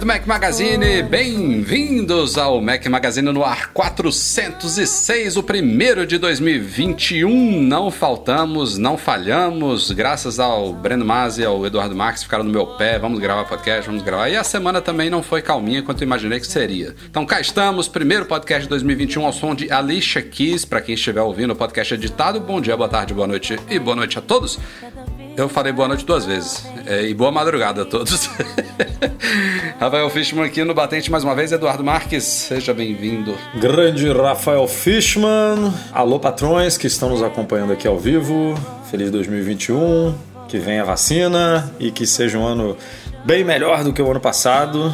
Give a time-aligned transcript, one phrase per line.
[0.00, 7.60] Do Mac Magazine, bem-vindos ao Mac Magazine no ar 406, o primeiro de 2021.
[7.60, 12.66] Não faltamos, não falhamos, graças ao Breno Masi e ao Eduardo Marques ficaram no meu
[12.66, 12.98] pé.
[12.98, 14.30] Vamos gravar podcast, vamos gravar.
[14.30, 16.94] E a semana também não foi calminha quanto eu imaginei que seria.
[17.10, 21.20] Então cá estamos, primeiro podcast de 2021 ao som de Alicia Keys, para quem estiver
[21.20, 22.40] ouvindo o podcast editado.
[22.40, 24.58] Bom dia, boa tarde, boa noite e boa noite a todos.
[25.36, 26.64] Eu falei boa noite duas vezes.
[26.86, 28.28] É, e boa madrugada a todos.
[29.78, 31.52] Rafael Fishman aqui no Batente mais uma vez.
[31.52, 33.34] Eduardo Marques, seja bem-vindo.
[33.54, 35.72] Grande Rafael Fishman.
[35.92, 38.54] Alô, patrões que estão nos acompanhando aqui ao vivo.
[38.90, 40.14] Feliz 2021.
[40.48, 42.76] Que venha a vacina e que seja um ano
[43.24, 44.92] bem melhor do que o ano passado.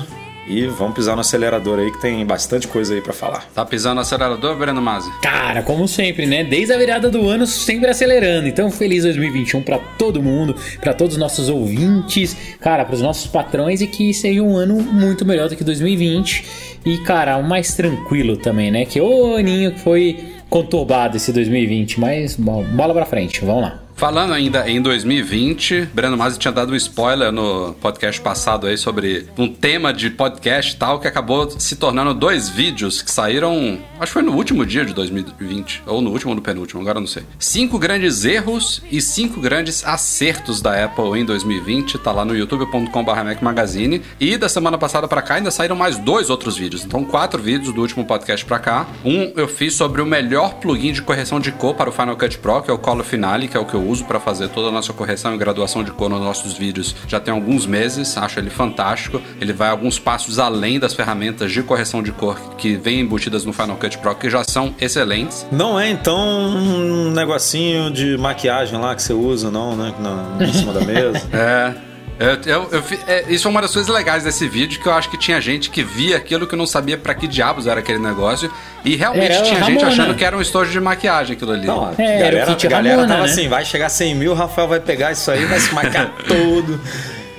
[0.48, 3.48] E vamos pisar no acelerador aí que tem bastante coisa aí para falar.
[3.52, 5.10] Tá pisando no acelerador, Breno Masi?
[5.20, 6.44] Cara, como sempre, né?
[6.44, 8.46] Desde a virada do ano, sempre acelerando.
[8.46, 13.26] Então, feliz 2021 para todo mundo, para todos os nossos ouvintes, cara, para os nossos
[13.26, 16.44] patrões e que seja um ano muito melhor do que 2020.
[16.84, 18.84] E, cara, mais tranquilo também, né?
[18.84, 23.85] Que o aninho que foi conturbado esse 2020, mas bola pra frente, vamos lá.
[23.96, 29.26] Falando ainda em 2020, Breno Masi tinha dado um spoiler no podcast passado aí sobre
[29.38, 34.10] um tema de podcast e tal, que acabou se tornando dois vídeos que saíram, acho
[34.10, 37.06] que foi no último dia de 2020, ou no último ou no penúltimo, agora não
[37.06, 37.22] sei.
[37.38, 43.40] Cinco grandes erros e cinco grandes acertos da Apple em 2020, tá lá no youtube.com.br
[43.40, 44.02] Magazine.
[44.20, 47.72] E da semana passada para cá ainda saíram mais dois outros vídeos, então quatro vídeos
[47.72, 48.86] do último podcast para cá.
[49.02, 52.36] Um eu fiz sobre o melhor plugin de correção de cor para o Final Cut
[52.40, 54.68] Pro, que é o Color Finale, que é o que eu uso para fazer toda
[54.68, 58.38] a nossa correção e graduação de cor nos nossos vídeos já tem alguns meses, acho
[58.38, 59.20] ele fantástico.
[59.40, 63.52] Ele vai alguns passos além das ferramentas de correção de cor que vêm embutidas no
[63.52, 65.46] Final Cut Pro, que já são excelentes.
[65.50, 69.94] Não é então um negocinho de maquiagem lá que você usa, não, né?
[69.98, 71.22] Na, em cima da mesa.
[71.32, 71.95] é.
[72.18, 75.10] Eu, eu, eu, é, isso é uma das coisas legais desse vídeo, que eu acho
[75.10, 78.50] que tinha gente que via aquilo que não sabia para que diabos era aquele negócio.
[78.84, 81.66] E realmente era tinha gente achando que era um estojo de maquiagem aquilo ali.
[81.66, 83.32] Não, é, galera, a galera Ramona, tava né?
[83.32, 86.10] assim, vai chegar a 100 mil, o Rafael vai pegar isso aí, vai se maquiar
[86.26, 86.80] todo.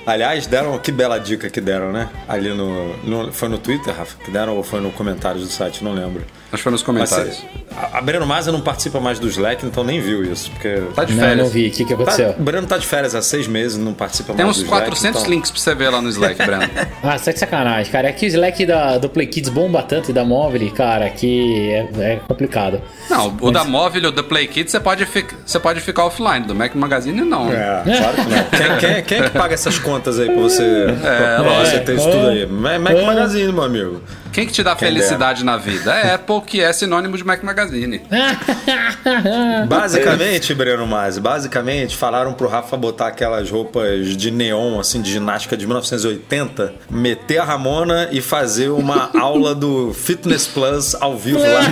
[0.06, 2.08] Aliás, deram, que bela dica que deram, né?
[2.26, 5.84] Ali no, no, Foi no Twitter, Rafa, que deram ou foi no comentário do site,
[5.84, 6.24] não lembro.
[6.46, 7.44] Acho que foi nos comentários.
[7.52, 10.50] Mas, a, a Breno Maza não participa mais do Slack, então nem viu isso.
[10.50, 10.82] Porque...
[10.94, 11.36] Tá de férias.
[11.36, 11.68] Não, não vi.
[11.68, 12.32] O que, que aconteceu?
[12.32, 14.82] Tá, o Breno tá de férias há seis meses, não participa Tem mais do Slack.
[14.82, 15.30] Tem uns 400 então...
[15.32, 16.62] links pra você ver lá no Slack, Breno.
[17.02, 18.08] ah, você tá de sacanagem, cara.
[18.08, 21.70] É que o Slack da, do Play Kids bomba tanto e da Móvel, cara, que
[21.70, 22.80] é, é complicado.
[23.08, 23.52] Não, o Mas...
[23.52, 25.06] da Móvel e o da Play Kids você pode,
[25.46, 26.46] você pode ficar offline.
[26.46, 27.52] Do Mac Magazine, não.
[27.52, 28.78] É, claro que não.
[28.78, 31.96] quem, quem, quem, é que paga essas contas aí pra você, é, pra você ter
[31.96, 32.46] isso tudo aí?
[32.46, 34.02] Mac Magazine, meu amigo.
[34.32, 35.92] Quem que te dá Quem felicidade na vida?
[35.92, 38.02] É Apple, que é sinônimo de Mac Magazine.
[39.68, 45.56] basicamente, Breno Masi, basicamente falaram pro Rafa botar aquelas roupas de neon, assim, de ginástica
[45.56, 51.62] de 1980, meter a Ramona e fazer uma aula do Fitness Plus ao vivo lá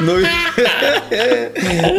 [0.00, 0.20] no, no,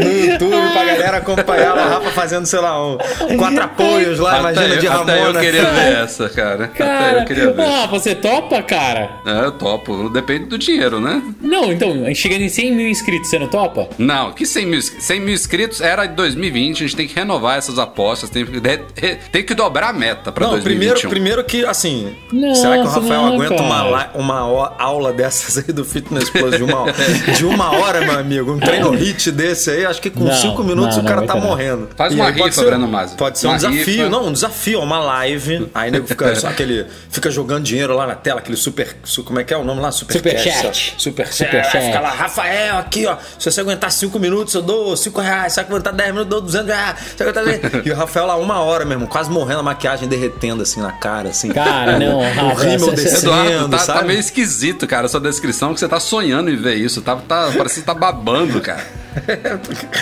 [0.03, 2.97] no YouTube pra galera acompanhar o Rafa fazendo, sei lá, um,
[3.38, 5.12] quatro apoios lá, até imagina, eu, de Ramona.
[5.12, 6.68] Até eu queria ver essa, cara.
[6.68, 7.66] cara até eu queria ver.
[7.66, 9.21] Ah, você topa, cara?
[9.25, 10.09] É, eu topo.
[10.09, 11.21] Depende do dinheiro, né?
[11.41, 13.87] Não, então, chegando em 100 mil inscritos, você não topa?
[13.97, 17.57] Não, que 100 mil, 100 mil inscritos era de 2020, a gente tem que renovar
[17.57, 18.45] essas apostas, tem,
[19.31, 21.09] tem que dobrar a meta pra não, 2021.
[21.09, 25.57] Primeiro, primeiro que, assim, Nossa, será que o Rafael não, aguenta uma, uma aula dessas
[25.57, 26.85] aí do Fitness Plus de uma,
[27.38, 28.53] de uma hora, meu amigo?
[28.53, 31.89] Um treino hit desse aí, acho que com 5 minutos não, o cara tá morrendo.
[31.95, 33.15] Faz uma rifa, ser, Breno Masi.
[33.15, 34.09] Pode ser uma um desafio, rifa.
[34.09, 38.39] não, um desafio, uma live, aí nego fica, aquele, fica jogando dinheiro lá na tela,
[38.39, 39.92] aquele super, como é que é o nome lá?
[39.92, 40.62] Super, super chat.
[40.62, 40.96] chat.
[40.98, 41.86] Super, super chat.
[41.86, 43.18] Fica lá, Rafael, aqui, ó.
[43.40, 45.54] Se você aguentar 5 minutos, eu dou 5 reais.
[45.54, 46.96] Se você aguentar 10 minutos, eu dou 200 reais.
[47.16, 47.62] Se aguentar 10...
[47.86, 51.30] e o Rafael lá, uma hora mesmo, quase morrendo, a maquiagem derretendo assim na cara,
[51.30, 51.50] assim.
[51.50, 54.00] Cara, não, O rímel descendo, Eduardo, tá, sabe?
[54.00, 57.02] tá meio esquisito, cara, a sua descrição, que você tá sonhando em ver isso.
[57.02, 59.05] Tá, tá, parece que tá babando, cara.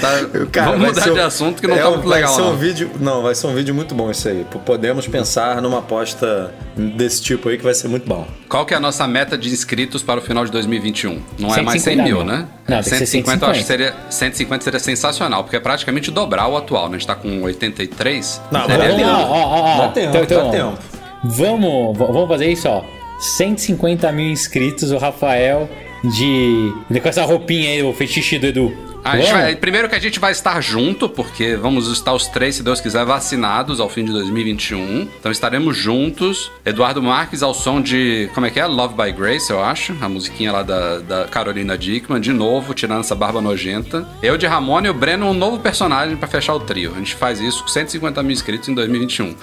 [0.01, 0.09] Tá,
[0.51, 2.41] Cara, vamos vai mudar ser- de assunto que não é, tá muito vai legal, ser
[2.41, 2.57] um não.
[2.57, 4.45] vídeo, não, vai ser um vídeo muito bom isso aí.
[4.65, 8.25] Podemos pensar numa aposta desse tipo aí que vai ser muito bom.
[8.49, 11.21] Qual que é a nossa meta de inscritos para o final de 2021?
[11.39, 12.25] Não é mais 100 150 mil, mil.
[12.25, 12.47] né?
[12.67, 13.93] Não, tem que ser 150 eu acho que 150.
[13.93, 16.95] seria 150 seria sensacional, porque é praticamente dobrar o atual, né?
[16.95, 18.41] A gente tá com 83.
[18.51, 19.09] Não, seria vamos lindo.
[19.09, 19.19] lá.
[19.25, 19.77] Ó, ó, ó.
[19.79, 20.79] Dá tempo, Então, dá então, tempo.
[21.23, 22.83] Vamos, vamos fazer isso, ó.
[23.19, 25.69] 150 mil inscritos, o Rafael
[26.03, 26.73] de.
[27.01, 28.92] Com essa roupinha aí, o fetiche do Edu.
[29.03, 29.41] A gente Vamos?
[29.43, 32.79] vai- primeiro que a gente vai estar junto, porque vamos estar os três, se Deus
[32.79, 35.09] quiser, vacinados ao fim de 2021.
[35.19, 36.49] Então estaremos juntos.
[36.65, 38.29] Eduardo Marques ao som de.
[38.33, 38.65] Como é que é?
[38.65, 39.93] Love by Grace, eu acho.
[40.01, 42.21] A musiquinha lá da, da Carolina Dickman.
[42.21, 44.07] De novo, tirando essa barba nojenta.
[44.21, 46.93] Eu de Ramona e o Breno, um novo personagem pra fechar o trio.
[46.95, 49.35] A gente faz isso com 150 mil inscritos em 2021.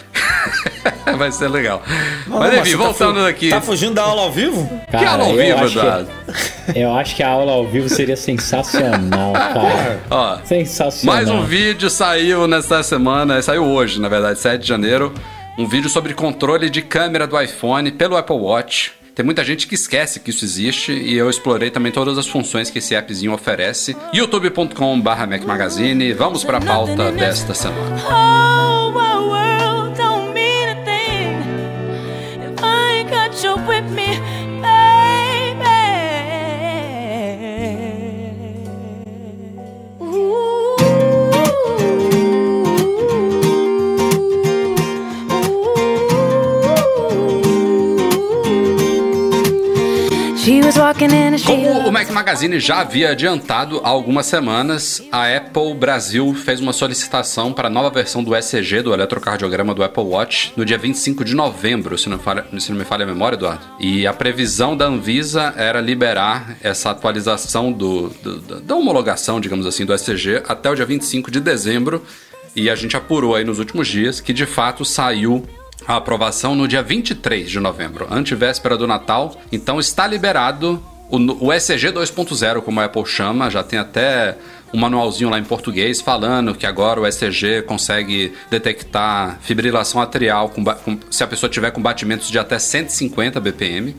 [1.18, 1.82] vai ser legal.
[2.26, 3.50] Não, Mas enfim, tá voltando fu- aqui.
[3.50, 4.68] Tá fugindo da aula ao vivo?
[4.90, 6.08] que aula ao vivo, Eduardo?
[6.74, 9.49] Eu acho que a aula ao vivo seria sensacional, cara.
[10.10, 11.16] Ó, Sensacional.
[11.16, 15.12] Mais um vídeo saiu nessa semana, saiu hoje, na verdade, 7 de janeiro.
[15.58, 18.92] Um vídeo sobre controle de câmera do iPhone pelo Apple Watch.
[19.14, 22.70] Tem muita gente que esquece que isso existe e eu explorei também todas as funções
[22.70, 23.96] que esse appzinho oferece.
[24.14, 26.12] youtube.com/barra Mac Magazine.
[26.12, 27.96] Vamos para a pauta desta semana.
[28.08, 29.09] whole
[51.44, 56.72] Como o Mac Magazine já havia adiantado há algumas semanas, a Apple Brasil fez uma
[56.72, 61.24] solicitação para a nova versão do ECG, do eletrocardiograma do Apple Watch, no dia 25
[61.24, 63.64] de novembro, se não, falha, se não me falha a memória, Eduardo.
[63.80, 69.84] E a previsão da Anvisa era liberar essa atualização do, do- da- homologação, digamos assim,
[69.84, 72.04] do ECG até o dia 25 de dezembro.
[72.54, 75.44] E a gente apurou aí nos últimos dias que de fato saiu
[75.86, 79.40] a aprovação no dia 23 de novembro, antevéspera do Natal.
[79.50, 84.36] Então está liberado o, ECG 2.0, como a Apple chama, já tem até
[84.72, 90.64] um manualzinho lá em português falando que agora o ECG consegue detectar fibrilação atrial com
[90.64, 93.96] com- se a pessoa tiver com batimentos de até 150 BPM.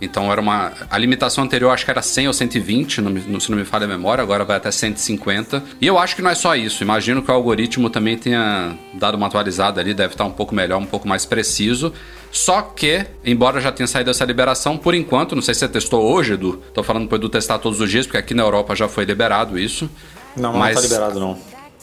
[0.00, 0.72] Então era uma.
[0.90, 3.84] A limitação anterior acho que era 100 ou 120, não me- se não me falha
[3.84, 5.62] a memória, agora vai até 150.
[5.80, 6.82] E eu acho que não é só isso.
[6.82, 10.78] Imagino que o algoritmo também tenha dado uma atualizada ali, deve estar um pouco melhor,
[10.78, 11.92] um pouco mais preciso.
[12.30, 16.02] Só que, embora já tenha saído essa liberação, por enquanto, não sei se você testou
[16.12, 16.62] hoje, Edu.
[16.74, 19.58] Tô falando pro Edu testar todos os dias, porque aqui na Europa já foi liberado
[19.58, 19.90] isso.
[20.36, 21.38] Não, Mas- não tá liberado não.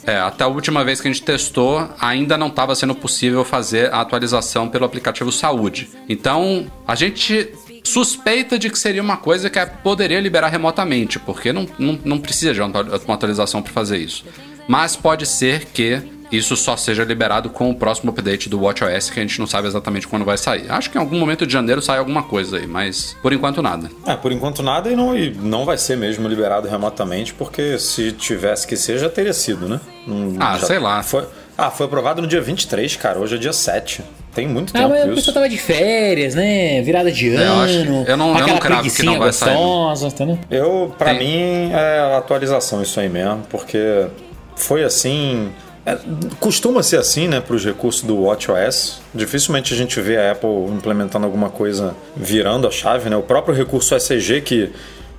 [0.08, 3.92] É, até a última vez que a gente testou, ainda não estava sendo possível fazer
[3.92, 5.90] a atualização pelo aplicativo Saúde.
[6.08, 7.50] Então, a gente
[7.88, 12.54] suspeita de que seria uma coisa que poderia liberar remotamente, porque não, não, não precisa
[12.54, 14.26] de uma atualização para fazer isso.
[14.68, 16.02] Mas pode ser que
[16.32, 19.68] isso só seja liberado com o próximo update do WatchOS, que a gente não sabe
[19.68, 20.66] exatamente quando vai sair.
[20.72, 23.92] Acho que em algum momento de janeiro sai alguma coisa aí, mas por enquanto nada.
[24.08, 28.12] É, por enquanto nada e não, e não vai ser mesmo liberado remotamente, porque se
[28.12, 29.80] tivesse que ser, já teria sido, né?
[30.08, 31.04] Não- Ah, já sei lá.
[31.04, 31.26] Foi,
[31.58, 33.20] ah, foi aprovado no dia 23, cara.
[33.20, 34.02] Hoje é dia 7.
[34.34, 35.16] Tem muito Ah, tempo mas a isso.
[35.16, 36.82] pessoa tava de férias, né?
[36.82, 37.62] Virada de É, eu ano.
[37.64, 37.76] acho-
[38.10, 39.62] eu não- eu aquela não cravo que não vai sair, não.
[39.90, 40.40] gostosa, entendeu?
[40.52, 41.20] Eu, pra Tem.
[41.20, 44.08] mim, é atualização isso aí mesmo, porque
[44.56, 45.50] foi assim.
[45.88, 46.00] é,
[46.40, 49.02] costuma ser assim, né, para os recursos do WatchOS.
[49.14, 53.16] Dificilmente a gente vê a Apple implementando alguma coisa virando a chave, né?
[53.16, 54.72] O próprio recurso ECG que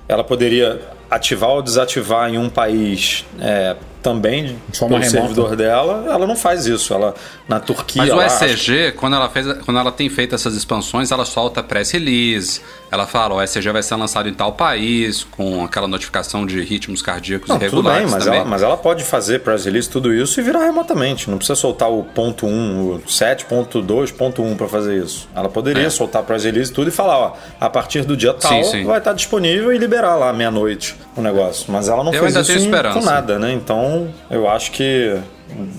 [0.09, 3.77] ela poderia ativar ou desativar em um país é,
[4.07, 5.09] também forma pelo remota.
[5.09, 6.93] servidor dela, ela não faz isso.
[6.93, 7.13] Ela
[7.47, 11.25] na Turquia Mas o ECG, quando ela, fez, quando ela tem feito essas expansões, ela
[11.25, 12.61] solta press release.
[12.89, 17.01] Ela fala, o ECG vai ser lançado em tal país, com aquela notificação de ritmos
[17.01, 18.39] cardíacos Não, tudo irregulares bem, mas também.
[18.39, 21.29] ela, mas ela pode fazer press release, tudo isso e virar remotamente.
[21.29, 22.49] Não precisa soltar o ponto 1,
[22.95, 25.27] o 7.2.1 para fazer isso.
[25.35, 25.89] Ela poderia É.
[25.89, 28.83] soltar press release tudo e falar, ó, a partir do dia tal Sim, sim.
[28.85, 31.65] vai estar disponível e liberar lá meia-noite o negócio.
[31.71, 33.51] Mas ela não Eu fez isso em- com nada, né?
[33.51, 35.17] Então, eu acho que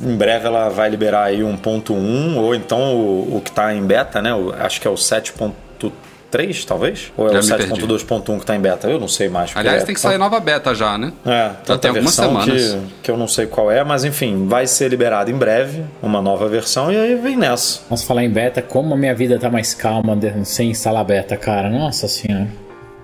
[0.02, 3.74] em breve ela vai liberar aí um ponto 1 ou então o, o que tá
[3.74, 4.34] em beta, né?
[4.34, 5.92] O- acho que é o 7.3,
[6.66, 7.12] talvez?
[7.16, 7.82] Ou é Já o me perdi.
[7.86, 8.88] 7.2.1 que tá em beta?
[8.88, 9.50] Eu não sei mais.
[9.54, 11.12] Aliás, é tem que sair nova beta já, né?
[11.24, 12.44] é, Já tanta tem algumas semanas.
[12.62, 16.20] que, que eu não sei qual é, mas enfim, vai ser liberado em breve uma
[16.20, 17.80] nova versão e aí vem nessa.
[17.90, 21.70] Nossa, falar em beta, como a minha vida tá mais calma sem instalar beta, cara.
[21.70, 22.48] Nossa senhora.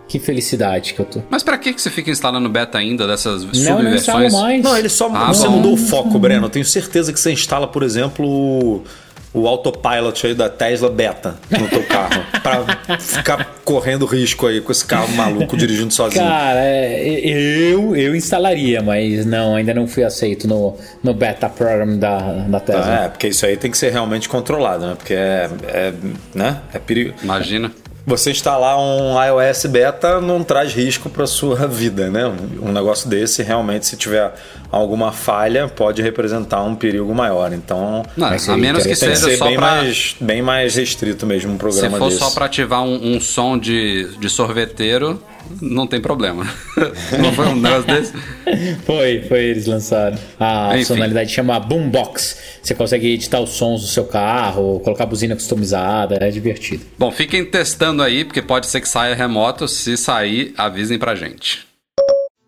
[0.07, 1.21] Que felicidade que eu tô.
[1.31, 4.33] Mas pra que que você fica instalando beta ainda dessas Não, não instalo subversões?
[4.35, 4.63] mais.
[4.63, 5.57] Não, ele só Ah, você bom.
[5.57, 6.45] mudou o foco, Breno.
[6.47, 8.85] Eu tenho certeza que você instala, por exemplo,
[9.35, 12.25] o, autopilot aí da Tesla beta no teu carro.
[12.43, 16.25] pra ficar correndo risco aí com esse carro maluco dirigindo sozinho.
[16.25, 21.99] Cara, é, eu, eu instalaria, mas não, ainda não fui aceito no, no beta program
[21.99, 23.05] da, da Tesla.
[23.05, 24.95] É, porque isso aí tem que ser realmente controlado, né?
[24.97, 25.93] Porque é, é,
[26.35, 26.61] né?
[26.73, 27.15] é perigo.
[27.23, 27.73] Imagina.
[28.07, 32.27] Você instalar um iOS beta não traz risco para sua vida, né?
[32.61, 34.31] Um negócio desse, realmente, se tiver
[34.75, 37.53] alguma falha, pode representar um perigo maior.
[37.53, 39.67] Então, Não, a menos que seja ser só bem, pra.
[39.77, 42.19] mais, bem mais restrito mesmo um Se programa for desse.
[42.19, 45.23] só pra ativar um, um som de, de sorveteiro,
[45.61, 46.47] não tem problema.
[47.21, 48.13] não foi um negócio desse?
[48.87, 50.17] Foi, foi eles lançaram.
[50.39, 50.79] A Enfim.
[50.85, 52.39] funcionalidade chama Boombox.
[52.63, 56.85] Você consegue editar os sons do seu carro, colocar buzina customizada, é divertido.
[56.99, 59.67] Bom, fiquem testando aí, porque pode ser que saia remoto.
[59.67, 61.67] Se sair, avisem pra gente.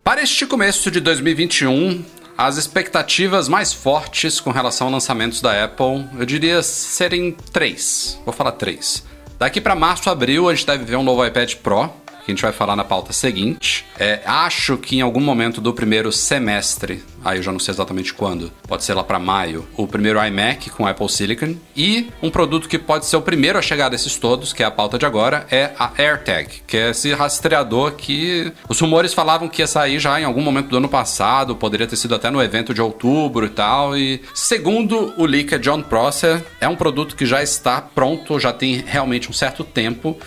[0.03, 2.01] Para este começo de 2021,
[2.37, 8.19] as expectativas mais fortes com relação a lançamentos da Apple, eu diria serem três.
[8.23, 9.03] Vou falar três.
[9.39, 11.91] Daqui para março, abril, a gente deve ver um novo iPad Pro,
[12.27, 13.85] que a gente vai falar na pauta seguinte.
[13.97, 18.13] É, acho que em algum momento do primeiro semestre, aí eu já não sei exatamente
[18.13, 21.55] quando, pode ser lá para maio, o primeiro iMac com Apple Silicon.
[21.73, 24.71] E um produto que pode ser o primeiro a chegar desses todos, que é a
[24.71, 29.61] pauta de agora, é a AirTag, que é esse rastreador que os rumores falavam que
[29.61, 32.73] ia sair já em algum momento do ano passado, poderia ter sido até no evento
[32.73, 33.97] de outubro e tal.
[33.97, 38.83] E segundo o leaker John Prosser, é um produto que já está pronto, já tem
[38.85, 40.17] realmente um certo tempo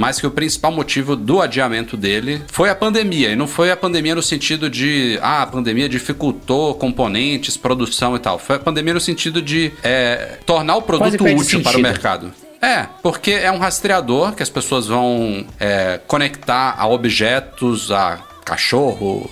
[0.00, 3.28] mas que o principal motivo do adiamento dele foi a pandemia.
[3.28, 8.18] E não foi a pandemia no sentido de, ah, a pandemia dificultou componentes, produção e
[8.18, 8.38] tal.
[8.38, 12.32] Foi a pandemia no sentido de é, tornar o produto útil para o mercado.
[12.62, 19.30] É, porque é um rastreador que as pessoas vão é, conectar a objetos, a cachorro,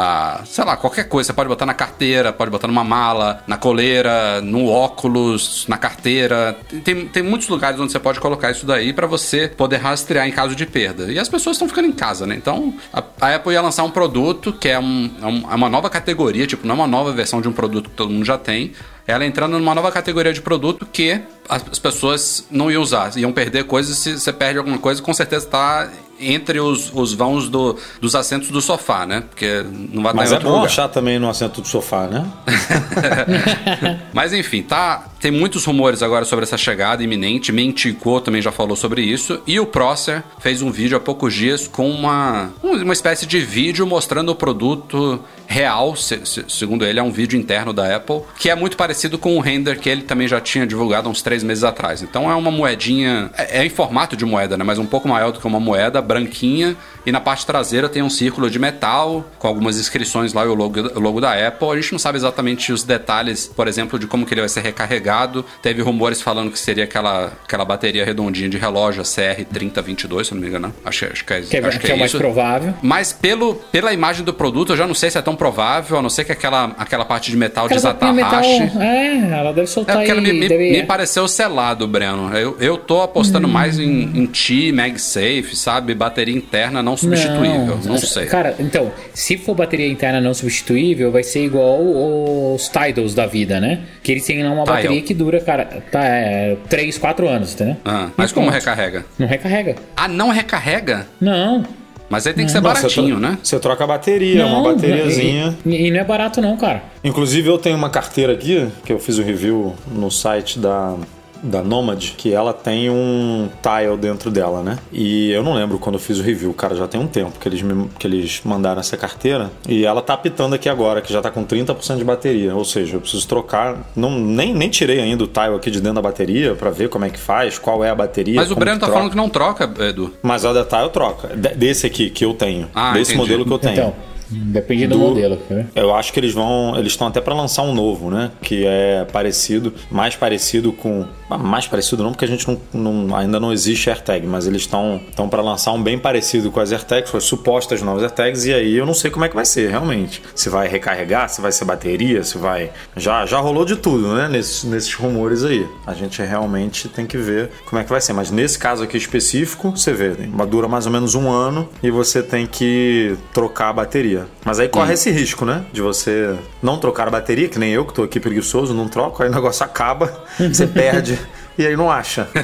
[0.00, 1.26] a, sei lá, qualquer coisa.
[1.26, 6.56] Você pode botar na carteira, pode botar numa mala, na coleira, no óculos, na carteira.
[6.84, 10.32] Tem, tem muitos lugares onde você pode colocar isso daí para você poder rastrear em
[10.32, 11.10] caso de perda.
[11.12, 12.36] E as pessoas estão ficando em casa, né?
[12.36, 15.10] Então a, a Apple ia lançar um produto que é, é um-
[15.50, 18.10] é uma nova categoria, tipo, não é uma nova versão de um produto que todo
[18.12, 18.72] mundo já tem.
[19.06, 23.32] Ela entrando numa nova categoria de produto que as as pessoas não iam usar, iam
[23.32, 23.96] perder coisas.
[23.96, 25.88] Se você perde alguma coisa, com certeza está
[26.20, 29.22] entre os, os vãos do- dos assentos do sofá, né?
[29.28, 30.66] Porque não vai Mas estar em é outro bom lugar.
[30.66, 32.26] achar também no assento do sofá, né?
[34.12, 35.04] Mas enfim, tá.
[35.20, 37.50] Tem muitos rumores agora sobre essa chegada iminente.
[37.50, 39.40] Mentico também já falou sobre isso.
[39.46, 43.84] E o Prosser fez um vídeo há poucos dias com uma, uma espécie de vídeo
[43.84, 45.96] mostrando o produto real.
[45.96, 49.36] se- se- segundo ele, é um vídeo interno da Apple, que é muito parecido com
[49.36, 52.00] o render que ele também já tinha divulgado uns três meses atrás.
[52.00, 53.30] Então é uma moedinha.
[53.36, 54.62] É, é em formato de moeda, né?
[54.62, 56.76] Mas um pouco maior do que uma moeda, branquinha.
[57.08, 60.54] E na parte traseira tem um círculo de metal com algumas inscrições lá e o
[60.54, 61.70] logo, o logo da Apple.
[61.70, 64.60] A gente não sabe exatamente os detalhes, por exemplo, de como que ele vai ser
[64.60, 65.42] recarregado.
[65.62, 70.40] Teve rumores falando que seria aquela, aquela bateria redondinha de relógio, a CR3022, se não
[70.42, 70.74] me engano.
[70.84, 72.18] Acho, acho que é, Que é, acho que é o mais isso.
[72.18, 72.74] provável.
[72.82, 76.02] Mas pelo, pela imagem do produto, eu já não sei se é tão provável, a
[76.02, 79.66] não ser que aquela, aquela parte de metal Aquela tapinha metal, é, ela deve É
[79.66, 82.36] soltar porque ela me, me, deve- me pareceu selado, Breno.
[82.36, 85.94] Eu, eu tô apostando mais em, em Ti, MagSafe, sabe?
[85.94, 87.78] Bateria interna não substituível.
[87.84, 88.26] Não, sei.
[88.26, 93.60] Cara, então, se for bateria interna não substituível, vai ser igual os Tidals da vida,
[93.60, 93.80] né?
[94.02, 94.76] Que eles têm lá uma Tidal.
[94.76, 97.76] bateria que dura, cara, tá, é, 3, 4 anos, entendeu?
[97.84, 99.04] Ah, mas como recarrega?
[99.18, 99.76] Não recarrega.
[99.96, 101.06] Ah, não recarrega?
[101.20, 101.64] Não.
[102.10, 103.38] Mas aí tem que ser Não, você baratinho, tro- né?
[103.42, 105.54] Você troca a bateria, não, uma bateriazinha.
[105.66, 106.82] E, e não é barato não, cara.
[107.04, 110.96] Inclusive eu tenho uma carteira aqui, que eu fiz o review no site da,
[111.42, 114.78] da Nomad, que ela tem um tile dentro dela, né?
[114.92, 117.48] E eu não lembro quando eu fiz o review, cara, já tem um tempo que
[117.48, 119.50] eles, me- que eles mandaram essa carteira.
[119.68, 122.54] E ela tá apitando aqui agora, que já tá com 30% de bateria.
[122.54, 123.76] Ou seja, eu preciso trocar.
[123.94, 127.04] Não, nem, nem tirei ainda o tile aqui de dentro da bateria pra ver como
[127.04, 128.36] é que faz, qual é a bateria.
[128.36, 128.92] Mas o Breno tá troca.
[128.98, 130.12] falando que não troca, Edu.
[130.22, 131.28] Mas a da tile troca.
[131.36, 132.68] De- Desse aqui que eu tenho.
[132.74, 133.16] Ah, desse entendi.
[133.30, 133.72] modelo que eu tenho.
[133.74, 133.94] Então,
[134.30, 135.38] depende do, Do- modelo.
[135.48, 135.66] né?
[135.74, 136.74] Eu acho que eles vão.
[136.76, 138.30] Eles estão até para lançar um novo, né?
[138.42, 141.04] Que é parecido, mais parecido com.
[141.30, 144.62] ah, Mais parecido não, porque a gente não, não- ainda não existe AirTag, mas eles
[144.62, 148.44] estão estão para lançar um bem parecido com as AirTags, com as supostas novas AirTags,
[148.46, 150.22] e aí eu não sei como é que vai ser, realmente.
[150.34, 152.70] Se vai recarregar, se vai ser bateria, se vai.
[152.96, 154.28] Já, já rolou de tudo, né?
[154.28, 155.66] Nesses, nesses rumores aí.
[155.86, 158.12] A gente realmente tem que ver como é que vai ser.
[158.12, 160.10] Mas nesse caso aqui específico, você vê,
[160.48, 164.17] dura mais ou menos um ano e você tem que trocar a bateria.
[164.20, 164.26] Bateria.
[164.44, 165.64] Mas aí corre esse risco, né?
[165.72, 169.22] De você não trocar a bateria, que nem eu, que tô aqui preguiçoso, não troco,
[169.22, 171.18] aí o negócio acaba, você perde
[171.58, 172.28] e aí não acha.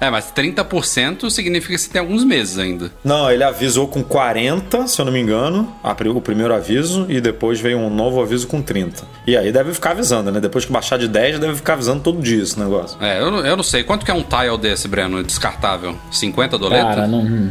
[0.00, 2.90] É, mas 30% significa que você tem alguns meses ainda.
[3.04, 5.70] Não, ele avisou com 40, se eu não me engano,
[6.14, 9.02] o primeiro aviso, e depois veio um novo aviso com 30.
[9.26, 10.40] E aí deve ficar avisando, né?
[10.40, 12.96] Depois que baixar de 10, deve ficar avisando todo dia esse negócio.
[13.02, 13.82] É, eu, não- eu não sei.
[13.84, 15.22] Quanto que é um tile desse, Breno?
[15.22, 15.94] Descartável?
[16.10, 16.94] 50 doletas?
[16.94, 17.50] Cara, não,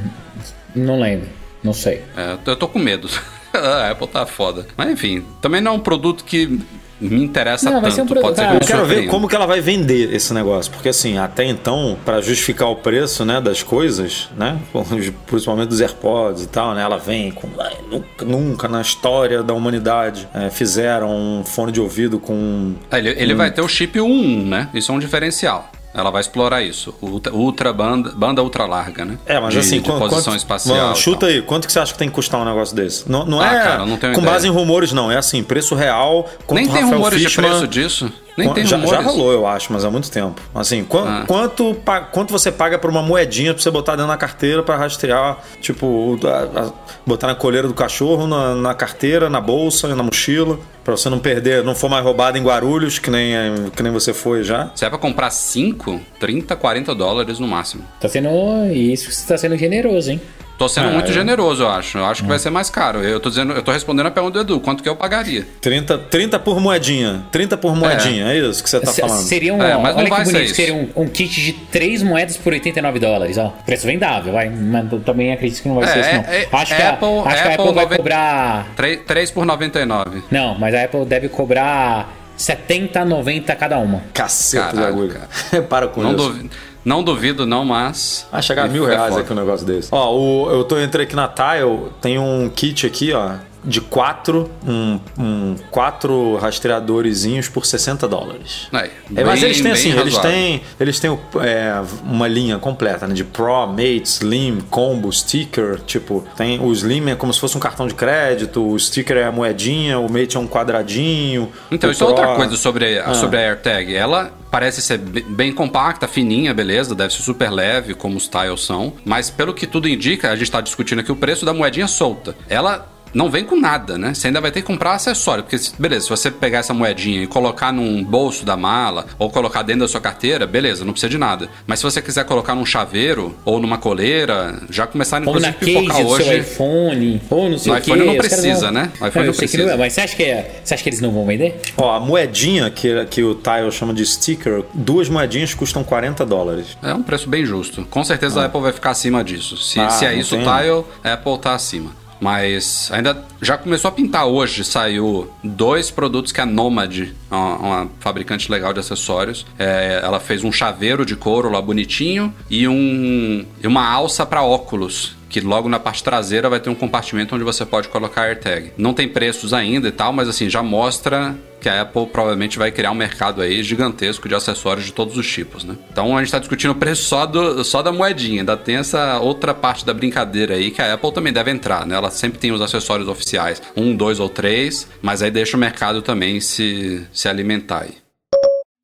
[0.75, 1.27] não lembro.
[1.63, 2.03] Não sei.
[2.18, 3.08] É, eu tô com medo.
[3.53, 4.65] A Apple tá foda.
[4.77, 6.60] Mas enfim, também não é um produto que
[7.01, 8.01] me interessa Não, tanto.
[8.01, 10.34] um produto- Pode ser que eu Eu quero ver como que ela vai vender esse
[10.34, 14.60] negócio, porque assim, até então, para justificar o preço, né, das coisas, né,
[15.25, 19.53] principalmente dos AirPods e tal, né, ela vem com "Ai, nunca, nunca na história da
[19.53, 24.00] humanidade é, fizeram um fone de ouvido com É, ele ele vai ter o chip
[24.01, 24.68] 1, né?
[24.74, 25.72] Isso é um diferencial.
[25.93, 26.93] Ela vai explorar isso.
[27.01, 29.17] Ultra, ultra banda, banda ultra larga, né?
[29.25, 30.93] É, mas de, assim, de posição quanto- espacial.
[30.93, 33.10] E chuta aí, quanto que você acha que tem que custar um negócio desse?
[33.12, 34.22] Não, não Ah, é cara, não com ideia.
[34.22, 35.12] base em rumores, não.
[35.12, 36.29] É assim, preço real.
[36.51, 38.12] Nem tem rumores Fishman- de preço disso.
[38.46, 38.98] Nem tem já, rumores.
[38.98, 40.41] já rolou, eu acho, mas há muito tempo.
[40.53, 41.25] Assim, quan- Ah.
[41.27, 41.75] quanto,
[42.12, 46.17] quanto você paga por uma moedinha pra você botar dentro da carteira pra rastrear, tipo,
[46.24, 46.72] a- a-
[47.05, 51.19] botar na coleira do cachorro, na, na carteira, na bolsa, na mochila, pra você não
[51.19, 53.34] perder, não for mais roubado em Guarulhos, que nem,
[53.75, 54.72] que nem você foi já.
[54.75, 57.84] Se é pra comprar 5, 30, 40 dólares no máximo.
[58.00, 58.29] Tá sendo.
[58.72, 60.22] Isso você tá sendo generoso, hein?
[60.60, 61.98] Tô sendo Ah, muito eu- generoso, eu acho.
[61.98, 63.00] Eu acho que vai ser mais caro.
[63.01, 65.48] Eu tô dizendo, eu tô respondendo a pergunta do Edu, quanto que eu pagaria?
[65.62, 67.24] 30, 30 por moedinha.
[67.32, 69.22] 30 por moedinha, é, isso que você tá falando.
[69.22, 69.63] Seria um.
[69.63, 70.56] É, mas não olha vai que ser bonito, isso.
[70.56, 73.54] seria um, um kit de 3 moedas por 89 dólares, ó.
[73.66, 74.50] Preço vendável, vai.
[74.50, 76.20] Mas eu também acredito que não vai É, ser isso, não.
[76.34, 78.68] é- acho que, é a, Apple- acho que a Apple Apple vai cobrar.
[78.75, 80.22] 3, 3 por 99.
[80.30, 84.01] Não, mas a Apple deve cobrar 70, 90 cada uma.
[84.13, 85.22] Caceta Caralho, agulha.
[85.70, 86.30] Para com Não, isso.
[86.34, 86.50] duvi-
[86.86, 88.27] não duvido, não, mas.
[88.31, 89.21] Vai chegar a mil É reais foda.
[89.21, 89.89] aqui um negócio desse.
[89.91, 93.33] Ó, o, eu tô entrei aqui na Tile, tem um kit aqui, ó,
[93.63, 98.68] de quatro, um, um quatro rastreadorzinhos por 60 dólares.
[98.72, 100.32] Aí, É, mas bem- eles têm assim, eles razoável.
[100.32, 103.13] têm, eles têm é, uma linha completa, né?
[103.13, 105.80] De Pro, Mate, Slim, Combo, Sticker.
[105.86, 109.25] Tipo, tem o Slim é como se fosse um cartão de crédito, o Sticker é
[109.25, 111.51] a moedinha, o Mate é um quadradinho.
[111.72, 113.13] Então, isso é Pro- outra coisa sobre, Ah.
[113.13, 113.94] sobre a AirTag.
[113.96, 116.96] Ela parece ser be- bem compacta, fininha, beleza?
[116.96, 118.94] Deve ser super leve, como os tiles são.
[119.06, 122.36] Mas pelo que tudo indica, a gente tá discutindo aqui o preço da moedinha solta.
[122.50, 124.13] Ela não vem com nada, né?
[124.13, 125.44] Você ainda vai ter que comprar acessório.
[125.44, 129.62] Porque, beleza, se você pegar essa moedinha e colocar num bolso da mala ou colocar
[129.63, 131.50] dentro da sua carteira, beleza, não precisa de nada.
[131.68, 135.78] Mas se você quiser colocar num chaveiro ou numa coleira, já começaram Ou na inclusive
[135.78, 136.39] a pipocar case do seu hoje.
[136.39, 138.91] iPhone, ou não sei No o iPhone não Os caras precisa, vão- né?
[139.02, 139.72] O iPhone não que precisa.
[139.72, 141.60] é, mas você acha que, é- você acha que eles não vão vender?
[141.78, 146.78] Ó, a moedinha que, que o Tile chama de sticker, duas moedinhas custam 40 dólares.
[146.84, 147.86] É um preço bem justo.
[147.89, 149.58] Com certeza a Apple vai ficar acima disso.
[149.58, 150.39] Se, Ah, se é não isso o.
[150.39, 151.91] Tile, a Apple tá acima.
[152.19, 154.63] Mas ainda já começou a pintar hoje.
[154.63, 160.43] Saiu dois produtos que a Nomad, uma, uma fabricante legal de acessórios, é, ela fez
[160.43, 165.17] um chaveiro de couro lá bonitinho e, um, uma alça para óculos.
[165.29, 168.71] Que logo na parte traseira vai ter um compartimento onde você pode colocar AirTag.
[168.77, 172.72] Não tem preços ainda e tal, mas assim, já mostra que a Apple provavelmente vai
[172.72, 175.76] criar um mercado aí gigantesco de acessórios de todos os tipos, né?
[175.91, 179.19] Então a gente está discutindo o preço só, do, só da moedinha, ainda tem essa
[179.19, 181.95] outra parte da brincadeira aí que a Apple também deve entrar, né?
[181.95, 186.02] Ela sempre tem os acessórios oficiais, um, dois ou três, mas aí deixa o mercado
[186.02, 188.10] também se, se alimentar aí.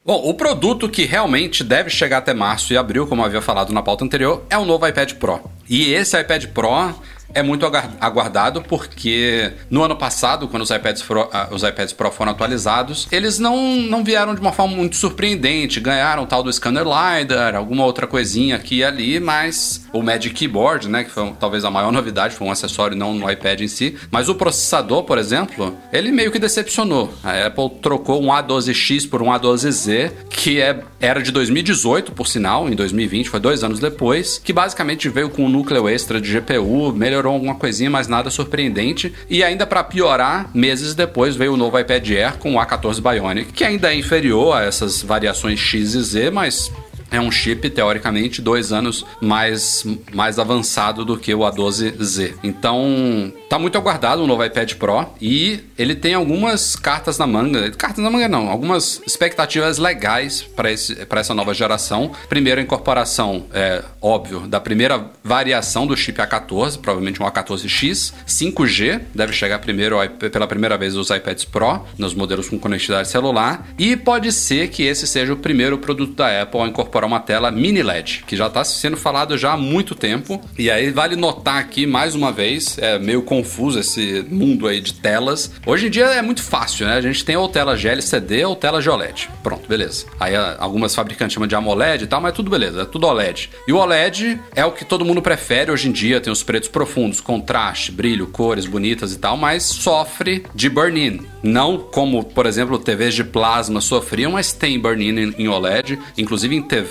[0.06, 3.82] Bom, o produto que realmente deve chegar até março e abril, como havia falado na
[3.82, 5.42] pauta anterior, é o novo iPad Pro.
[5.68, 6.94] E esse iPad Pro
[7.36, 7.66] é muito
[8.00, 13.08] aguardado porque no ano passado, quando os iPads Pro, ah, os iPads Pro foram atualizados,
[13.12, 15.80] eles não, não vieram de uma forma muito surpreendente.
[15.82, 20.88] Ganharam tal do scanner LiDAR, alguma outra coisinha aqui e ali, mas o Magic Keyboard,
[20.88, 23.98] né, que foi talvez a maior novidade, foi um acessório não no iPad em si,
[24.10, 27.14] mas o processador, por exemplo, ele meio que decepcionou.
[27.22, 32.70] A Apple trocou um A12X por um A12Z, que é, era de 2018, por sinal,
[32.70, 36.94] em 2020, foi dois anos depois, que basicamente veio com um núcleo extra de GPU,
[36.94, 39.14] melhorou alguma coisinha, mas nada surpreendente.
[39.30, 43.52] E ainda para piorar, meses depois veio o novo iPad Air com o A14 Bionic,
[43.52, 46.72] que ainda é inferior a essas variações X e Z, mas
[47.12, 52.36] é um chip, teoricamente, dois anos mais, mais avançado do que o A12Z.
[52.44, 57.72] Então, tá muito aguardado o novo iPad Pro e ele tem algumas cartas na manga.
[57.72, 62.12] Cartas na manga não, algumas expectativas legais para essa nova geração.
[62.28, 68.14] Primeiro, a incorporação, é óbvio, da primeira variação do chip A14, provavelmente um A14X.
[68.28, 69.98] 5G, deve chegar primeiro
[70.32, 73.68] pela primeira vez os iPads Pro, nos modelos com conectividade celular.
[73.78, 77.20] E pode ser que esse seja o primeiro produto da Apple a incorporar para uma
[77.20, 80.42] tela mini LED, que já está sendo falado já há muito tempo.
[80.58, 84.94] E aí vale notar aqui mais uma vez, é meio confuso esse mundo aí de
[84.94, 85.52] telas.
[85.66, 86.96] Hoje em dia é muito fácil, né?
[86.96, 89.30] A gente tem ou tela GLCD ou tela GOLED.
[89.44, 90.06] Pronto, beleza.
[90.20, 93.52] Aí ah, algumas fabricantes chamam de AMOLED e tal, mas tudo beleza, é tudo OLED.
[93.68, 96.70] E o OLED é o que todo mundo prefere hoje em dia, tem os pretos
[96.70, 101.22] profundos, contraste, brilho, cores bonitas e tal, mas sofre de burn-in.
[101.44, 106.00] Não como, por exemplo, TVs de plasma sofriam, mas tem burn-in em OLED.
[106.18, 106.85] Inclusive em TVs,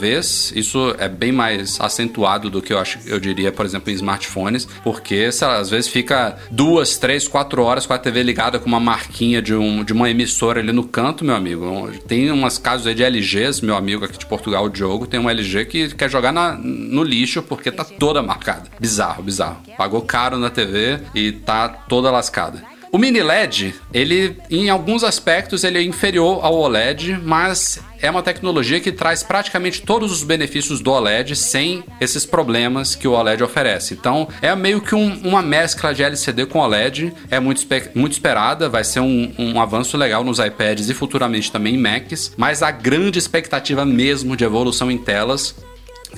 [0.55, 4.67] isso é bem mais acentuado do que eu acho, eu diria, por exemplo, em smartphones,
[4.83, 8.81] porque lá, às vezes fica duas, três, quatro horas com a TV ligada com uma
[8.81, 11.91] marquinha de, um, de uma emissora ali no canto, meu amigo.
[12.07, 15.29] Tem umas casos aí de LGs, meu amigo aqui de Portugal, o Diogo, tem um
[15.29, 18.65] LG que quer jogar na, no lixo porque tá toda marcada.
[18.79, 19.59] Bizarro, bizarro.
[19.77, 22.74] Pagou caro na TV e tá toda lascada.
[22.95, 28.23] O mini LED, ele em alguns aspectos ele é inferior ao OLED, mas é uma
[28.23, 33.43] tecnologia que traz praticamente todos os benefícios do OLED sem esses problemas que o OLED
[33.43, 33.95] oferece.
[33.95, 38.69] Então, é meio que um, uma mescla de LCD com OLED, é muito, muito esperada,
[38.69, 42.71] vai ser um, um avanço legal nos iPads e futuramente também em Macs, mas a
[42.71, 45.57] grande expectativa mesmo de evolução em telas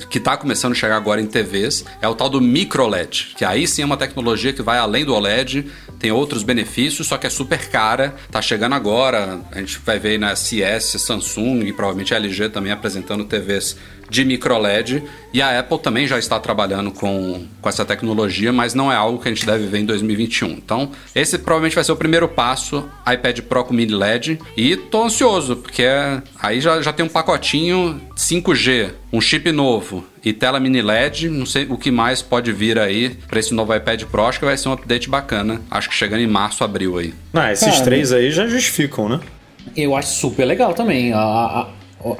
[0.09, 3.43] que está começando a chegar agora em TVs é o tal do micro LED, que
[3.43, 5.65] aí sim é uma tecnologia que vai além do OLED,
[5.99, 10.19] tem outros benefícios, só que é super cara, tá chegando agora, a gente vai ver
[10.19, 13.77] na CS, Samsung e provavelmente LG também apresentando TVs
[14.09, 18.91] de microLED e a Apple também já está trabalhando com, com essa tecnologia, mas não
[18.91, 20.49] é algo que a gente deve ver em 2021.
[20.49, 25.03] Então, esse provavelmente vai ser o primeiro passo, iPad Pro com mini LED e tô
[25.03, 25.85] ansioso, porque
[26.39, 31.45] aí já, já tem um pacotinho 5G, um chip novo e tela mini LED, não
[31.45, 34.57] sei o que mais pode vir aí para esse novo iPad Pro, acho que vai
[34.57, 37.13] ser um update bacana, acho que chegando em março, abril aí.
[37.33, 39.19] Ah, esses Cara, três aí já justificam, né?
[39.75, 41.13] Eu acho super legal também.
[41.13, 41.67] A, a,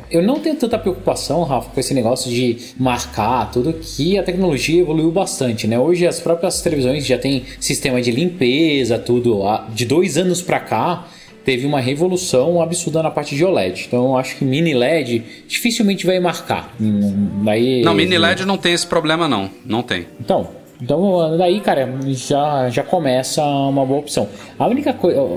[0.10, 4.82] eu não tenho tanta preocupação, Rafa, com esse negócio de marcar tudo, que a tecnologia
[4.82, 5.80] evoluiu bastante, né?
[5.80, 9.42] Hoje as próprias televisões já têm sistema de limpeza, tudo.
[9.74, 11.08] De dois anos para cá,
[11.46, 13.86] teve uma revolução absurda na parte de OLED.
[13.88, 16.76] Então eu acho que mini LED dificilmente vai marcar.
[17.46, 19.50] Daí, não, mini LED não tem esse problema, não.
[19.66, 20.08] Não tem.
[20.20, 20.50] Então,
[20.82, 24.30] então, daí, cara, já, já começa uma boa opção.
[24.60, 24.96] A única,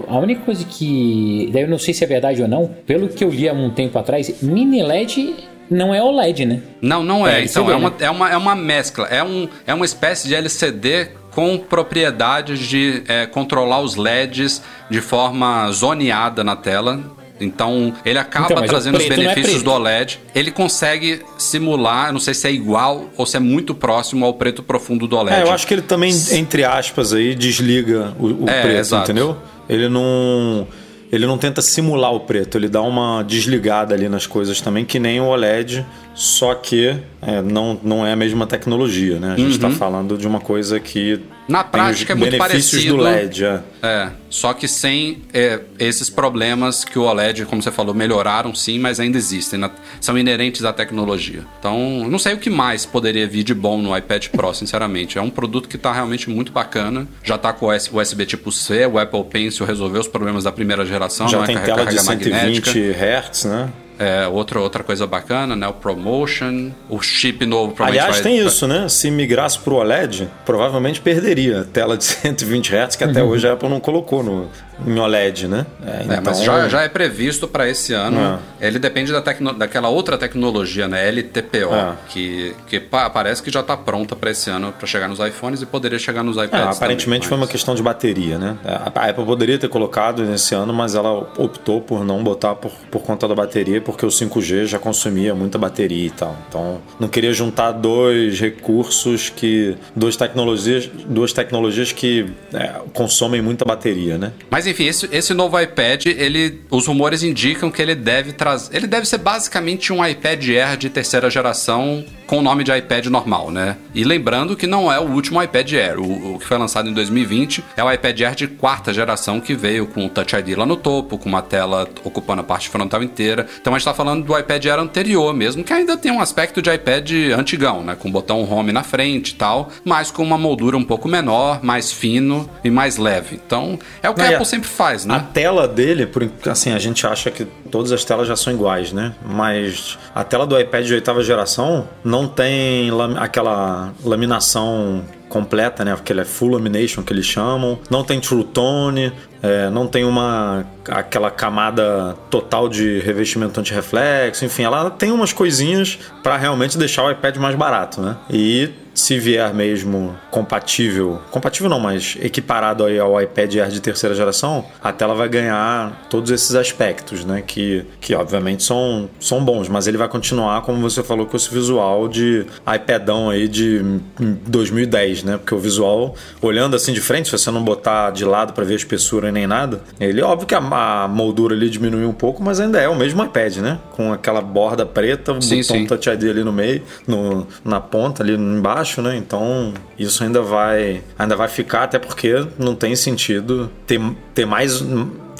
[0.08, 1.48] a única coisa que.
[1.52, 3.70] Daí eu não sei se é verdade ou não, pelo que eu li há um
[3.70, 5.34] tempo atrás, mini LED
[5.70, 6.62] não é OLED, né?
[6.82, 7.40] Não, não é.
[7.40, 7.96] é então, é, uma, né?
[8.00, 9.06] é, uma, é uma mescla.
[9.06, 15.00] É, um, é uma espécie de LCD com propriedades de é, controlar os LEDs de
[15.00, 17.00] forma zoneada na tela.
[17.40, 20.20] Então, ele acaba então, trazendo os é benefícios é do OLED.
[20.34, 24.62] Ele consegue simular, não sei se é igual ou se é muito próximo ao preto
[24.62, 25.36] profundo do OLED.
[25.36, 29.10] É, eu acho que ele também, entre aspas, aí, desliga o, o é, preto, exato.
[29.10, 29.36] entendeu?
[29.68, 30.66] Ele não.
[31.12, 35.00] Ele não tenta simular o preto, ele dá uma desligada ali nas coisas também, que
[35.00, 39.34] nem o OLED, só que é, não, não é a mesma tecnologia, né?
[39.34, 39.74] A gente está uhum.
[39.74, 41.20] falando de uma coisa que
[41.50, 42.96] na prática é muito parecido.
[42.96, 43.60] do LED, é.
[43.82, 48.78] é só que sem é, esses problemas que o OLED, como você falou, melhoraram sim,
[48.78, 49.58] mas ainda existem.
[49.58, 49.70] Na,
[50.00, 51.44] são inerentes à tecnologia.
[51.58, 55.18] Então, não sei o que mais poderia vir de bom no iPad Pro, sinceramente.
[55.18, 57.08] É um produto que está realmente muito bacana.
[57.24, 61.28] Já está com USB tipo C, o Apple Pencil resolveu os problemas da primeira geração.
[61.28, 63.70] Já tem tela de 120 Hz, né?
[64.00, 65.68] É, outra, outra coisa bacana, né?
[65.68, 68.22] O Promotion, o chip novo Aliás, vai...
[68.22, 68.88] tem isso, né?
[68.88, 73.28] Se migrasse para o OLED, provavelmente perderia a tela de 120 Hz, que até uhum.
[73.28, 74.48] hoje a Apple não colocou no,
[74.86, 75.66] em OLED, né?
[75.84, 76.16] É, então...
[76.16, 78.40] é, mas já, já é previsto para esse ano.
[78.60, 78.68] É.
[78.68, 79.52] Ele depende da tecno...
[79.52, 81.08] daquela outra tecnologia, né?
[81.10, 81.94] LTPO, é.
[82.08, 85.66] que, que parece que já está pronta para esse ano para chegar nos iPhones e
[85.66, 86.52] poderia chegar nos iPads.
[86.52, 88.56] É, aparentemente também, foi uma questão de bateria, né?
[88.64, 93.02] A Apple poderia ter colocado nesse ano, mas ela optou por não botar por, por
[93.02, 96.36] conta da bateria, porque o 5G já consumia muita bateria e tal.
[96.48, 99.76] Então, não queria juntar dois recursos que.
[99.94, 104.32] duas tecnologias, duas tecnologias que é, consomem muita bateria, né?
[104.50, 108.76] Mas enfim, esse, esse novo iPad, ele, os rumores indicam que ele deve trazer.
[108.76, 113.06] Ele deve ser basicamente um iPad Air de terceira geração com o nome de iPad
[113.06, 113.76] normal, né?
[113.92, 115.98] E lembrando que não é o último iPad Air.
[115.98, 119.52] O, o, que foi lançado em 2020 é o iPad Air de quarta geração que
[119.52, 123.02] veio com o Touch ID lá no topo, com uma tela ocupando a parte frontal
[123.02, 123.48] inteira.
[123.60, 126.62] Então a gente está falando do iPad Air anterior mesmo, que ainda tem um aspecto
[126.62, 127.96] de iPad antigão, né?
[127.98, 131.90] Com botão home na frente e tal, mas com uma moldura um pouco menor, mais
[131.90, 133.40] fino e mais leve.
[133.44, 135.16] Então é o que a Apple sempre faz, né?
[135.16, 138.92] A tela dele, por, assim, a gente acha que todas as telas já são iguais,
[138.92, 139.16] né?
[139.20, 145.94] Mas a tela do iPad de oitava geração não tem lam aquela laminação completa, né?
[145.96, 147.78] Porque ele é full lamination que eles chamam.
[147.88, 149.10] Não tem True Tone,
[149.42, 155.98] é, não tem uma aquela camada total de revestimento anti-reflexo, enfim, ela tem umas coisinhas
[156.22, 158.16] para realmente deixar o iPad mais barato, né?
[158.28, 164.14] E se vier mesmo compatível, compatível não, mas equiparado aí ao iPad Air de terceira
[164.14, 167.42] geração, a tela vai ganhar todos esses aspectos, né?
[167.46, 171.52] Que, que obviamente são, são bons, mas ele vai continuar, como você falou, com esse
[171.52, 173.80] visual de iPadão aí de
[174.18, 175.36] 2010, né?
[175.36, 178.74] Porque o visual, olhando assim de frente, se você não botar de lado para ver
[178.74, 182.60] a espessura nem nada, ele, óbvio que a, a, moldura ali diminuiu um pouco, mas
[182.60, 183.78] ainda é o mesmo iPad, né?
[183.92, 185.86] Com aquela borda preta, um sim, botão sim.
[185.86, 189.16] Touch ID ali no meio, no, na ponta ali embaixo, né?
[189.16, 194.00] Então, isso ainda vai, ainda vai ficar, até porque não tem sentido ter,
[194.34, 194.82] ter mais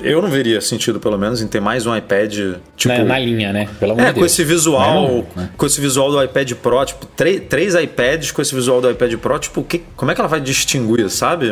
[0.03, 2.33] eu não veria sentido, pelo menos, em ter mais um iPad
[2.77, 2.95] tipo.
[2.99, 3.69] Na, na linha, né?
[3.79, 4.33] Pelo amor É, de com Deus.
[4.33, 5.51] esse visual, Não, né?
[5.57, 9.15] com esse visual do iPad Pro, tipo, três, três iPads com esse visual do iPad
[9.17, 11.47] Pro, tipo, que, como é que ela vai distinguir, sabe?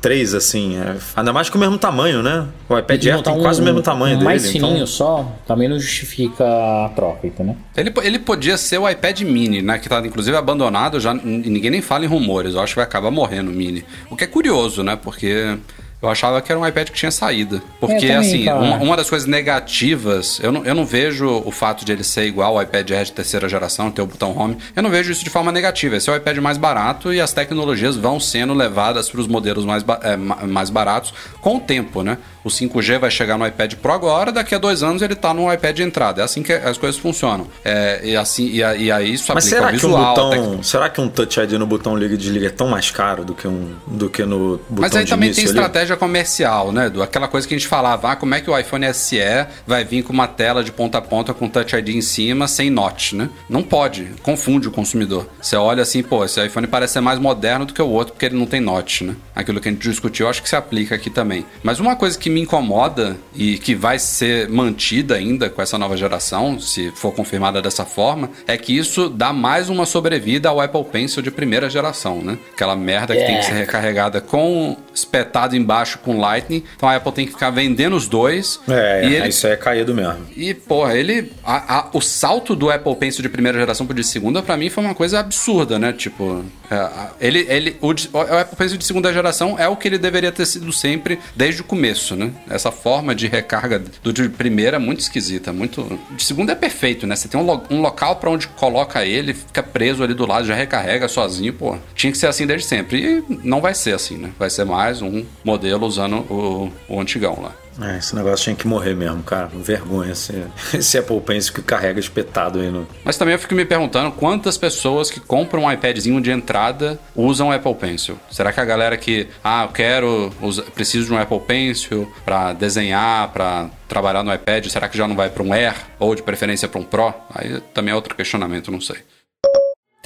[0.00, 2.46] Três, assim, é, ainda mais com o mesmo tamanho, né?
[2.68, 4.24] O iPad Air tem quase o mesmo tamanho um dele.
[4.24, 7.56] mais então- fininho só também não justifica a troca, entendeu?
[7.76, 9.78] Ele, ele podia ser o iPad mini, né?
[9.78, 12.54] Que tá inclusive abandonado, já ninguém nem fala em rumores.
[12.54, 13.84] Eu acho que vai acabar morrendo o mini.
[14.10, 14.96] O que é curioso, né?
[14.96, 15.56] Porque
[16.00, 17.62] eu achava que era um iPad que tinha saída.
[17.80, 21.84] Porque, também, assim, uma, uma das coisas negativas, eu não, eu não vejo o fato
[21.84, 24.82] de ele ser igual ao iPad Air de terceira geração, ter o botão home, eu
[24.82, 25.96] não vejo isso de forma negativa.
[25.96, 29.64] Esse é o iPad mais barato e as tecnologias vão sendo levadas para os modelos
[29.64, 32.18] mais, é, ma- mais baratos com o tempo, né?
[32.48, 35.52] O 5G vai chegar no iPad Pro agora, daqui a dois anos ele tá no
[35.52, 36.22] iPad de entrada.
[36.22, 37.46] É assim que as coisas funcionam.
[37.64, 40.14] É, e, assim, e, e aí isso Mas aplica será ao que, um visual.
[40.14, 42.90] botão, tec- será que um Touch ID no botão liga e desliga é tão mais
[42.90, 45.50] caro do que, um, do que no botão Mas aí também tem ali?
[45.52, 47.02] estratégia comercial, né, Edu?
[47.02, 49.18] Aquela coisa que a gente falava, ah, como é que o iPhone SE
[49.66, 52.70] vai vir com uma tela de ponta a ponta com Touch ID em cima, sem
[52.70, 53.28] notch, né?
[53.48, 55.26] Não pode, confunde o consumidor.
[55.40, 58.26] Você olha assim, pô, esse iPhone parece ser mais moderno do que o outro porque
[58.26, 59.14] ele não tem notch, né?
[59.34, 61.44] Aquilo que a gente discutiu, eu acho que se aplica aqui também.
[61.62, 65.96] Mas uma coisa que me incomoda e que vai ser mantida ainda com essa nova
[65.96, 70.84] geração, se for confirmada dessa forma, é que isso dá mais uma sobrevida ao Apple
[70.84, 72.38] Pencil de primeira geração, né?
[72.52, 76.62] Aquela merda que tem que ser recarregada com espetado embaixo com Lightning.
[76.76, 78.60] Então a Apple tem que ficar vendendo os dois.
[78.68, 80.26] É, e ele, isso é caído mesmo.
[80.36, 81.32] e, porra, ele.
[81.44, 84.68] a- a- o salto do Apple Pencil de primeira geração pro de segunda, pra mim,
[84.70, 85.92] foi uma coisa absurda, né?
[85.92, 86.88] Tipo, é,
[87.20, 87.46] ele.
[87.48, 90.72] ele o, o Apple Pencil de segunda geração é o que ele deveria ter sido
[90.72, 92.30] sempre desde o começo, né?
[92.50, 95.52] Essa forma de recarga do de primeira é muito esquisita.
[95.52, 95.98] Muito.
[96.16, 97.16] De segunda é perfeito, né?
[97.16, 100.46] Você tem um, lo- um local pra onde coloca ele, fica preso ali do lado,
[100.46, 101.76] já recarrega sozinho, pô.
[101.94, 102.98] Tinha que ser assim desde sempre.
[102.98, 104.30] E não vai ser assim, né?
[104.38, 107.52] Vai ser mais um modelo usando o, o antigão lá.
[107.86, 109.46] É, esse negócio tinha que morrer mesmo, cara.
[109.46, 110.32] Vergonha esse,
[110.72, 112.88] esse Apple Pencil que carrega espetado aí no.
[113.04, 117.52] Mas também eu fico me perguntando quantas pessoas que compram um iPadzinho de entrada usam
[117.52, 118.18] Apple Pencil.
[118.30, 120.32] Será que a galera que, ah, eu quero,
[120.74, 125.14] preciso de um Apple Pencil para desenhar, para trabalhar no iPad, será que já não
[125.14, 127.12] vai para um Air ou de preferência para um Pro?
[127.34, 128.96] Aí também é outro questionamento, não sei.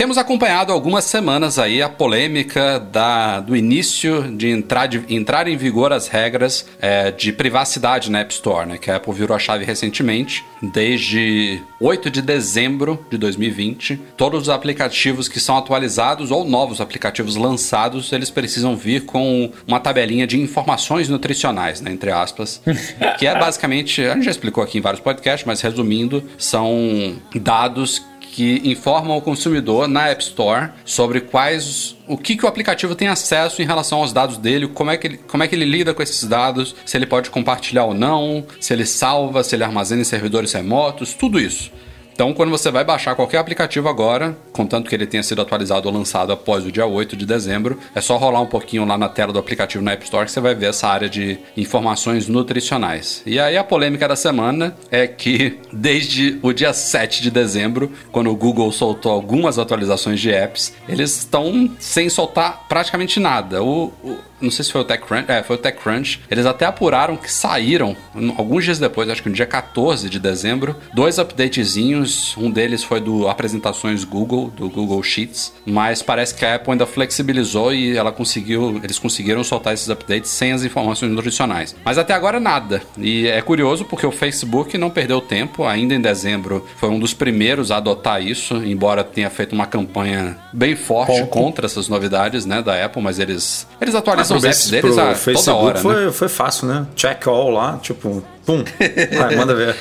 [0.03, 5.57] Temos acompanhado algumas semanas aí a polêmica da, do início de entrar, de entrar em
[5.57, 8.79] vigor as regras é, de privacidade na App Store, né?
[8.79, 10.45] Que a Apple virou a chave recentemente.
[10.61, 17.37] Desde 8 de dezembro de 2020, todos os aplicativos que são atualizados ou novos aplicativos
[17.37, 21.93] lançados, eles precisam vir com uma tabelinha de informações nutricionais, né?
[21.93, 22.61] Entre aspas.
[23.21, 28.03] que é basicamente, a gente já explicou aqui em vários podcasts, mas resumindo, são dados
[28.33, 33.09] que informam o consumidor na App Store sobre quais o que, que o aplicativo tem
[33.09, 35.93] acesso em relação aos dados dele, como é, que ele, como é que ele lida
[35.93, 40.01] com esses dados, se ele pode compartilhar ou não, se ele salva, se ele armazena
[40.01, 41.71] em servidores remotos, tudo isso.
[42.15, 45.95] Então, quando você vai baixar qualquer aplicativo agora, contanto que ele tenha sido atualizado ou
[45.95, 49.33] lançado após o dia 8 de dezembro, é só rolar um pouquinho lá na tela
[49.33, 53.23] do aplicativo na App Store que você vai ver essa área de informações nutricionais.
[53.27, 58.31] E aí a polêmica da semana é que desde o dia 7 de dezembro, quando
[58.31, 63.63] o Google soltou algumas atualizações de apps, eles estão sem soltar praticamente nada.
[63.63, 66.21] O, o- não sei se foi o TechCrunch, é, foi o TechCrunch.
[66.29, 67.97] Eles até apuraram que saíram
[68.37, 72.02] alguns dias depois, acho que no dia 14 de dezembro, dois updatezinhos.
[72.37, 76.87] Um deles foi do apresentações Google, do Google Sheets, mas parece que a Apple ainda
[76.87, 81.75] flexibilizou e ela conseguiu, eles conseguiram soltar esses updates sem as informações nutricionais.
[81.85, 82.83] Mas até agora nada.
[82.99, 87.15] E é curioso porque o Facebook não perdeu tempo, ainda em dezembro foi um dos
[87.15, 91.27] primeiros a adotar isso, embora tenha feito uma campanha bem forte Ponto.
[91.29, 95.15] contra essas novidades, né, da Apple, mas eles eles atualizam os Pro apps deles a
[95.15, 95.81] toda hora, né?
[95.81, 96.87] foi, foi fácil, né?
[96.95, 98.65] Check all lá, tipo, pum.
[99.17, 99.77] Vai, manda ver.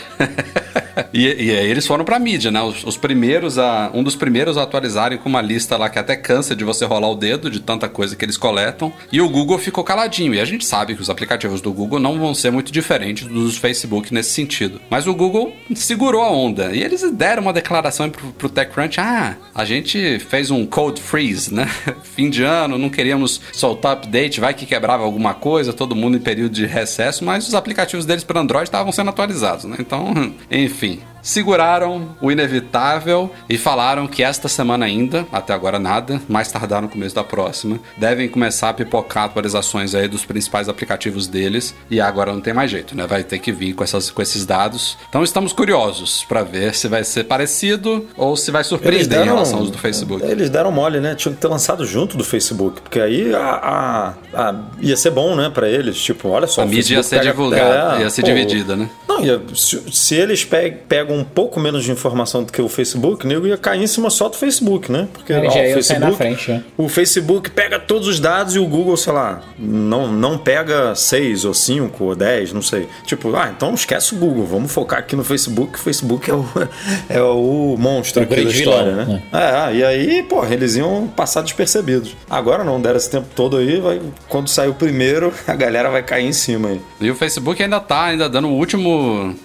[1.13, 2.62] e, e aí eles foram pra mídia, né?
[2.62, 3.91] Os, os primeiros a.
[3.93, 7.10] Um dos primeiros a atualizarem com uma lista lá que até cansa de você rolar
[7.10, 8.93] o dedo de tanta coisa que eles coletam.
[9.12, 10.34] E o Google ficou caladinho.
[10.34, 13.56] E a gente sabe que os aplicativos do Google não vão ser muito diferentes dos
[13.56, 14.80] do Facebook nesse sentido.
[14.89, 16.74] Mas o Google segurou a onda.
[16.74, 21.54] E eles deram uma declaração pro, pro TechCrunch: ah, a gente fez um code freeze,
[21.54, 21.67] né?
[22.04, 26.21] Fim de ano, não queríamos soltar update, vai que quebrava alguma coisa, todo mundo em
[26.21, 29.78] período de recesso, mas os aplicativos deles para Android estavam sendo atualizados, né?
[29.80, 30.14] Então,
[30.50, 36.81] enfim, seguraram o inevitável e falaram que esta semana ainda, até agora nada, mais tardar
[36.81, 42.01] no começo da próxima, devem começar a pipocar atualizações aí dos principais aplicativos deles e
[42.01, 43.05] agora não tem mais jeito, né?
[43.05, 44.97] Vai ter que vir com, essas, com esses dados.
[45.10, 49.27] Então estamos curiosos para ver se vai ser parecido ou se vai surpreender deram, em
[49.27, 50.23] relação aos do Facebook.
[50.25, 51.15] Eles deram mole, né?
[51.15, 55.36] Tinham que ter lançado junto do Facebook, porque aí a, a, a ia ser bom,
[55.36, 56.01] né, para eles.
[56.01, 58.89] Tipo, olha só, a mídia ia ser pega, divulgada, é, ia ser pô, dividida, né?
[59.07, 62.69] Não, ia, se, se eles pegam pegam um pouco menos de informação do que o
[62.69, 65.08] Facebook, o nego ia cair em cima só do Facebook, né?
[65.13, 66.63] Porque ó, o, Facebook, frente, né?
[66.78, 71.45] o Facebook pega todos os dados e o Google, sei lá, não, não pega 6
[71.45, 72.88] ou 5 ou 10, não sei.
[73.06, 76.45] Tipo, ah, então esquece o Google, vamos focar aqui no Facebook, o Facebook é o,
[77.10, 79.24] é o monstro é aqui da história, vilão, né?
[79.32, 79.71] né?
[79.71, 82.15] É, e aí, pô, eles iam passar despercebidos.
[82.30, 86.04] Agora não, deram esse tempo todo aí, vai, quando sair o primeiro, a galera vai
[86.04, 86.82] cair em cima aí.
[87.00, 89.36] E o Facebook ainda tá ainda dando o último,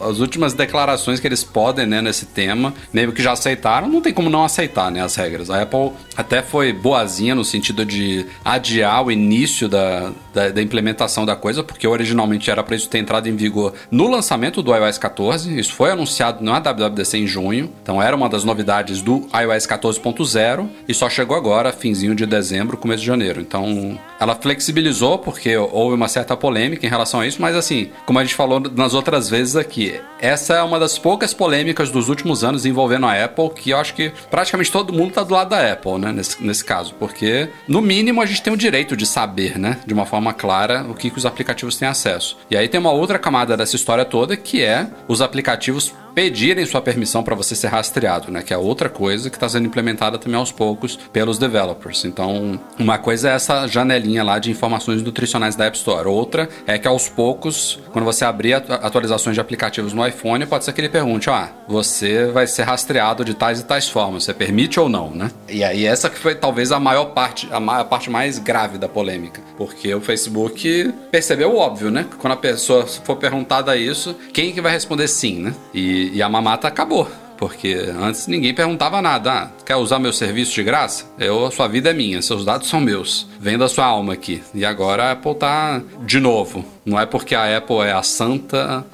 [0.00, 2.74] as últimas declarações que eles podem, né, nesse tema.
[2.92, 5.50] Mesmo que já aceitaram, não tem como não aceitar, né, as regras.
[5.50, 11.24] A Apple até foi boazinha no sentido de adiar o início da, da, da implementação
[11.24, 14.98] da coisa, porque originalmente era para isso ter entrado em vigor no lançamento do iOS
[14.98, 15.58] 14.
[15.58, 20.68] Isso foi anunciado na WWDC em junho, então era uma das novidades do iOS 14.0
[20.88, 23.40] e só chegou agora, finzinho de dezembro, começo de janeiro.
[23.40, 28.18] Então ela flexibilizou porque houve uma certa polêmica em relação a isso, mas assim, como
[28.18, 32.44] a gente falou nas outras vezes aqui, essa é uma das poucas polêmicas dos últimos
[32.44, 35.72] anos envolvendo a Apple, que eu acho que praticamente todo mundo tá do lado da
[35.72, 39.58] Apple, né, nesse, nesse caso, porque no mínimo a gente tem o direito de saber,
[39.58, 42.36] né, de uma forma clara o que, que os aplicativos têm acesso.
[42.50, 46.80] E aí tem uma outra camada dessa história toda que é os aplicativos pedirem sua
[46.80, 48.42] permissão para você ser rastreado, né?
[48.42, 52.04] Que é outra coisa que está sendo implementada também aos poucos pelos developers.
[52.04, 56.08] Então, uma coisa é essa janelinha lá de informações nutricionais da App Store.
[56.08, 60.72] Outra é que aos poucos, quando você abrir atualizações de aplicativos no iPhone, pode ser
[60.72, 64.24] que ele pergunte: ah, você vai ser rastreado de tais e tais formas.
[64.24, 65.30] Você permite ou não, né?
[65.48, 68.88] E aí essa que foi talvez a maior parte, a, maior, parte mais grave da
[68.88, 72.06] polêmica, porque o Facebook percebeu o óbvio, né?
[72.18, 75.54] Quando a pessoa for perguntada isso, quem que vai responder sim, né?
[75.74, 77.08] E e, a mamata acabou.
[77.36, 79.32] Porque antes ninguém perguntava nada.
[79.32, 81.06] Ah, quer usar meu serviço de graça?
[81.18, 83.26] Eu, sua vida é minha, seus dados são meus.
[83.40, 84.40] Venda sua alma aqui.
[84.54, 86.64] E agora a Apple tá de novo.
[86.84, 88.84] Não é porque a Apple é a santa,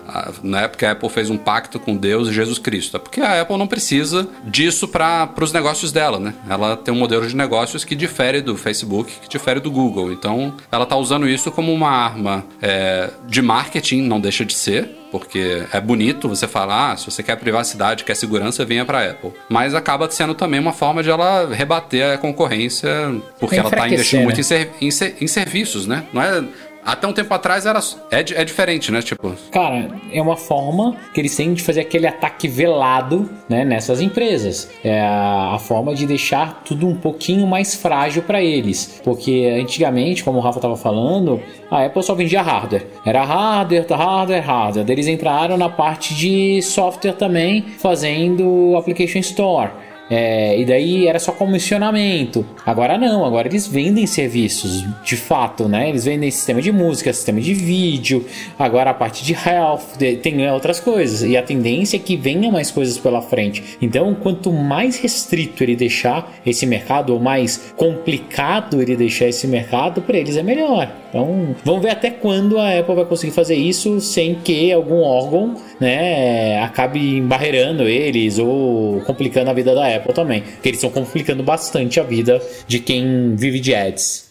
[0.42, 2.96] não é porque a Apple fez um pacto com Deus e Jesus Cristo.
[2.96, 6.34] É porque a Apple não precisa disso para os negócios dela, né?
[6.48, 10.12] Ela tem um modelo de negócios que difere do Facebook, que difere do Google.
[10.12, 14.98] Então, ela tá usando isso como uma arma é, de marketing, não deixa de ser
[15.10, 19.32] porque é bonito você falar, ah, se você quer privacidade, quer segurança, venha para Apple.
[19.48, 22.90] Mas acaba sendo também uma forma de ela rebater a concorrência,
[23.38, 24.24] porque ela está investindo né?
[24.24, 26.04] muito em, ser, em, ser, em serviços, né?
[26.12, 26.44] Não é
[26.88, 29.02] até um tempo atrás era é, é diferente, né?
[29.02, 29.34] Tipo.
[29.52, 34.70] Cara, é uma forma que eles têm de fazer aquele ataque velado, né, nessas empresas.
[34.82, 40.38] É a, forma de deixar tudo um pouquinho mais frágil para eles, porque antigamente, como
[40.38, 42.86] o Rafa tava falando, a Apple só vendia hardware.
[43.04, 44.90] Era hardware, hardware, hardware.
[44.90, 49.70] Eles entraram na parte de software também, fazendo application store.
[50.10, 52.44] É, e daí era só comissionamento.
[52.64, 55.88] Agora não, agora eles vendem serviços de fato, né?
[55.88, 58.24] Eles vendem sistema de música, sistema de vídeo,
[58.58, 61.22] agora a parte de health, tem outras coisas.
[61.22, 63.76] E a tendência é que venha mais coisas pela frente.
[63.80, 70.02] Então, quanto mais restrito ele deixar esse mercado, ou mais complicado ele deixar esse mercado,
[70.02, 70.90] para eles é melhor.
[71.08, 75.54] Então, vamos ver até quando a Apple vai conseguir fazer isso sem que algum órgão,
[75.80, 80.12] né, acabe embarreirando eles ou complicando a vida da Apple.
[80.12, 80.42] Também.
[80.42, 84.28] Porque eles estão complicando bastante a vida de quem vive de ads.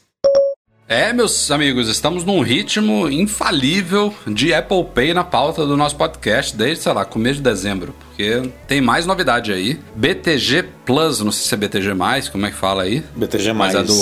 [0.89, 6.55] É, meus amigos, estamos num ritmo infalível de Apple Pay na pauta do nosso podcast
[6.55, 7.93] desde, sei lá, começo de dezembro.
[8.17, 9.79] Porque tem mais novidade aí.
[9.95, 11.89] BTG Plus, não sei se é BTG+,
[12.31, 13.03] como é que fala aí?
[13.15, 13.53] BTG+.
[13.53, 13.93] Mas é do...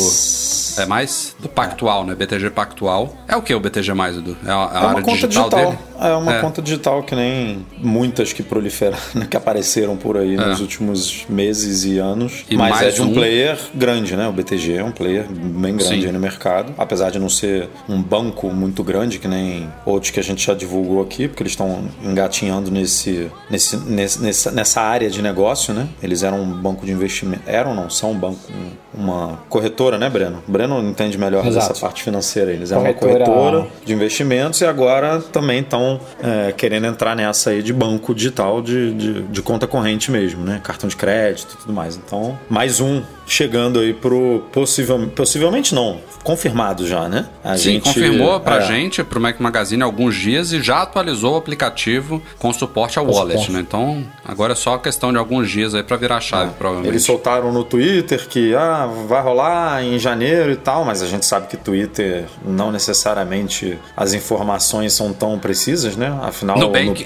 [0.77, 2.13] É mais do Pactual, né?
[2.15, 3.15] BTG Pactual.
[3.27, 4.37] É o que o BTG+, Edu?
[4.45, 5.65] É a, a É uma área conta digital, digital.
[5.71, 5.77] dele?
[5.99, 6.41] É uma É.
[6.41, 11.85] conta digital que nem muitas que proliferaram, né, que apareceram por aí nos últimos meses
[11.85, 12.45] e anos.
[12.49, 12.53] É.
[12.53, 13.13] E Mas é de um, um.
[13.13, 14.27] player grande, né?
[14.27, 16.05] O BTG é um player bem grande Sim.
[16.05, 16.73] aí no mercado.
[16.77, 20.53] Apesar de não ser um banco muito grande, que nem outros que a gente já
[20.53, 25.87] divulgou aqui, porque eles estão engatinhando nesse, nesse, nesse- nessa, nessa área de negócio, né?
[26.01, 27.43] Eles eram um banco de investimento.
[27.45, 30.43] Eram, não, são um banco, um- uma corretora, né, Breno?
[30.47, 31.67] Breno entende melhor Exato.
[31.69, 32.51] dessa parte financeira.
[32.51, 37.49] Eles eram uma Corretora- corretora de investimentos e agora também estão é, querendo entrar nessa
[37.51, 40.61] aí de banco digital de, de, de conta corrente mesmo, né?
[40.63, 41.95] Cartão de crédito e tudo mais.
[41.95, 47.25] Então, mais um chegando aí pro possível, possivelmente não, confirmado já, né?
[47.43, 50.83] A Sim, gente- confirmou pra é, gente, pro Mac Magazine, há alguns dias e já
[50.83, 53.51] atualizou o aplicativo com suporte ao Com wallet, suporte.
[53.53, 53.59] né?
[53.61, 56.91] Então, agora é só questão de alguns dias aí pra virar a chave, provavelmente.
[56.93, 61.25] Eles soltaram no Twitter que ah, vai rolar em janeiro e tal, mas a gente
[61.25, 66.17] sabe que Twitter não necessariamente as informações são tão precisas, né?
[66.21, 67.05] Afinal, Nubank.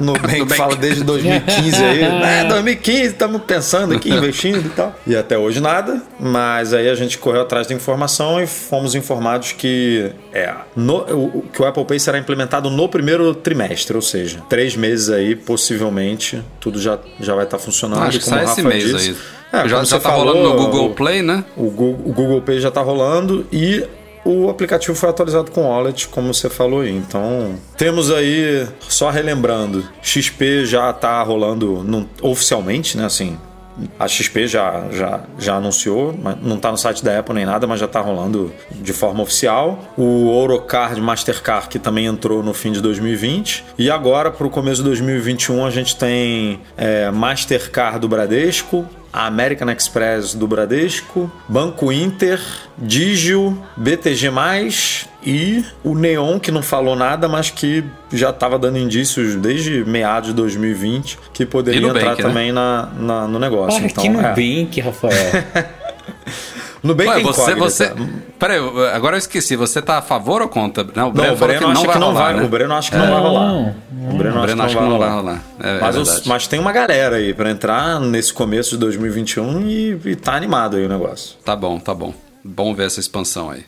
[0.00, 0.56] no, Nubank Nubank.
[0.56, 2.44] fala desde 2015 aí, né?
[2.48, 4.94] 2015 estamos pensando aqui, investindo e tal.
[5.06, 9.52] E até hoje nada, mas aí a gente correu atrás da informação e fomos informados
[9.52, 10.98] que é no-
[11.38, 15.34] o, que o Apple Pay será implementado no primeiro trimestre, ou seja, três meses aí,
[15.36, 18.02] possivelmente, tudo já, já vai estar funcionando.
[18.04, 19.10] Acho que como sai o esse Rafa mês disse.
[19.10, 19.39] aí.
[19.52, 21.44] É, já já tá rolando falou, no Google Play, né?
[21.56, 23.84] O Google, o Google Pay já está rolando e
[24.24, 26.94] o aplicativo foi atualizado com o Wallet, como você falou aí.
[26.96, 33.06] Então, temos aí, só relembrando, XP já está rolando num- oficialmente, né?
[33.06, 33.36] Assim,
[33.98, 37.80] a XP já, já, já anunciou, não está no site da Apple nem nada, mas
[37.80, 39.78] já está rolando de forma oficial.
[39.96, 43.64] O Orocard Mastercard, que também entrou no fim de 2020.
[43.78, 49.70] E agora, para o começo de 2021, a gente tem é, Mastercard do Bradesco, American
[49.70, 52.40] Express do Bradesco, Banco Inter,
[52.78, 54.30] Digio, BTG+,
[55.22, 60.30] e o Neon, que não falou nada, mas que já estava dando indícios desde meados
[60.30, 62.22] de 2020 que poderia Nubank, entrar né?
[62.22, 63.78] também na, na- no negócio.
[63.80, 64.12] Para então, que é.
[64.12, 65.30] Nubank, Rafael.
[66.82, 67.60] Nubank Ué, é você, incógnita.
[67.70, 67.94] você.
[68.38, 68.58] Peraí,
[68.94, 69.54] agora eu esqueci.
[69.56, 70.84] Você tá a favor ou contra?
[70.94, 72.42] Não, o Não, Breno o falou Breno acha que não vai, né?
[72.42, 73.52] o Breno acha que não vai rolar.
[73.52, 75.42] O Breno Breno acha que não vai rolar.
[75.62, 76.28] É, é mas, os- verdade.
[76.28, 80.76] mas tem uma galera aí pra entrar nesse começo de 2021 e, e tá animado
[80.76, 81.36] aí o negócio.
[81.44, 82.14] Tá bom, tá bom.
[82.42, 83.64] Bom ver essa expansão aí.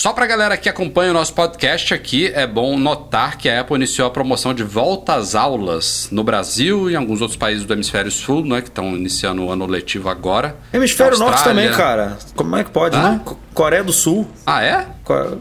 [0.00, 3.74] Só pra galera que acompanha o nosso podcast aqui, é bom notar que a Apple
[3.74, 7.72] iniciou a promoção de volta às aulas no Brasil e em alguns outros países do
[7.72, 10.56] Hemisfério Sul, né, que estão iniciando o ano letivo agora.
[10.72, 12.16] Hemisfério Norte também, cara.
[12.36, 13.10] Como é que pode, Ah?
[13.10, 13.20] né?
[13.24, 14.24] Co- Coreia do Sul.
[14.46, 14.86] Ah, é?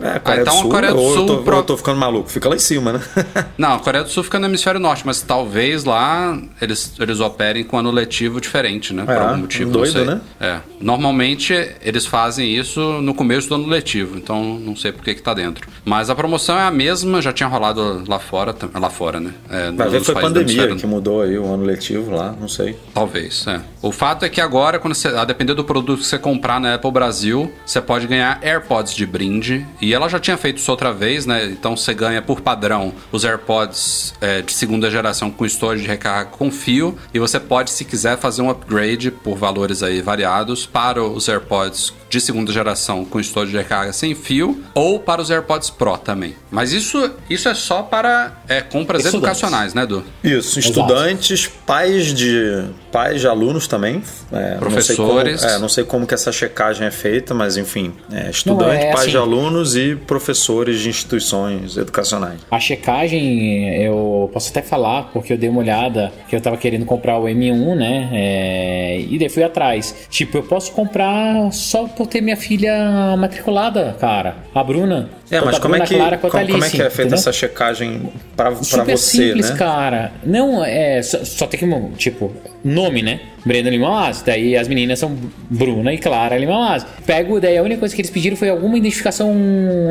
[0.02, 0.72] É, Coreia então do a Sul.
[0.72, 2.28] Coreia do ou eu Sul tô, pro- eu tô ficando maluco.
[2.32, 3.02] Fica lá em cima, né?
[3.60, 7.64] Não, a Coreia do Sul fica no hemisfério norte, mas talvez lá eles, eles operem
[7.64, 9.04] com ano letivo diferente, né?
[9.06, 9.70] Por É, algum motivo.
[9.70, 10.20] doido, né?
[10.40, 10.58] É.
[10.82, 15.22] Normalmente eles fazem isso no começo do ano letivo, então não sei por que, que
[15.22, 15.68] tá dentro.
[15.84, 19.34] Mas a promoção é a mesma, já tinha rolado lá fora, lá fora, né?
[19.50, 22.78] É, Vai ver foi pandemia que mudou aí o ano letivo lá, não sei.
[22.94, 23.62] Talvez, é.
[23.82, 26.76] O fato é que agora, quando você, a depender do produto que você comprar na
[26.76, 29.66] Apple Brasil, você pode ganhar AirPods de brinde.
[29.82, 31.46] E ela já tinha feito isso outra vez, né?
[31.46, 36.30] Então você ganha por padrão os AirPods é, de segunda geração com storage de recarga
[36.32, 36.98] com fio.
[37.14, 41.94] E você pode, se quiser, fazer um upgrade por valores aí variados para os AirPods
[42.10, 44.37] de segunda geração com storage de recarga sem fio
[44.74, 46.36] ou para os AirPods Pro também.
[46.52, 49.38] Mas isso, isso é só para é, compras Estudantes.
[49.40, 50.04] educacionais, né, Edu?
[50.24, 54.02] Isso, estudantes, pais de pais de alunos também.
[54.32, 54.98] É, Professores.
[54.98, 58.30] Não sei, como, é, não sei como que essa checagem é feita, mas enfim, é,
[58.30, 59.12] estudante, é pais assim.
[59.12, 62.40] de alunos e professores de instituições educacionais.
[62.50, 66.86] A checagem, eu posso até falar, porque eu dei uma olhada, que eu tava querendo
[66.86, 68.10] comprar o M1, né?
[68.14, 69.96] é, e daí fui atrás.
[70.10, 74.38] Tipo, eu posso comprar só por ter minha filha matriculada, cara.
[74.54, 75.10] A Bruna.
[75.30, 77.02] É, mas como é, que, Clara quanto a como, como é Alice, que é feita
[77.02, 77.18] entendeu?
[77.20, 79.58] essa checagem pra, pra Super você, simples, né?
[79.58, 80.12] cara.
[80.24, 81.02] Não, é.
[81.02, 81.68] Só, só tem que.
[81.98, 83.20] Tipo, nome, né?
[83.46, 84.22] Brenda Lima Mas.
[84.22, 85.18] Daí as meninas são
[85.50, 86.86] Bruna e Clara Lima Mas.
[87.06, 89.36] Pego, daí a única coisa que eles pediram foi alguma identificação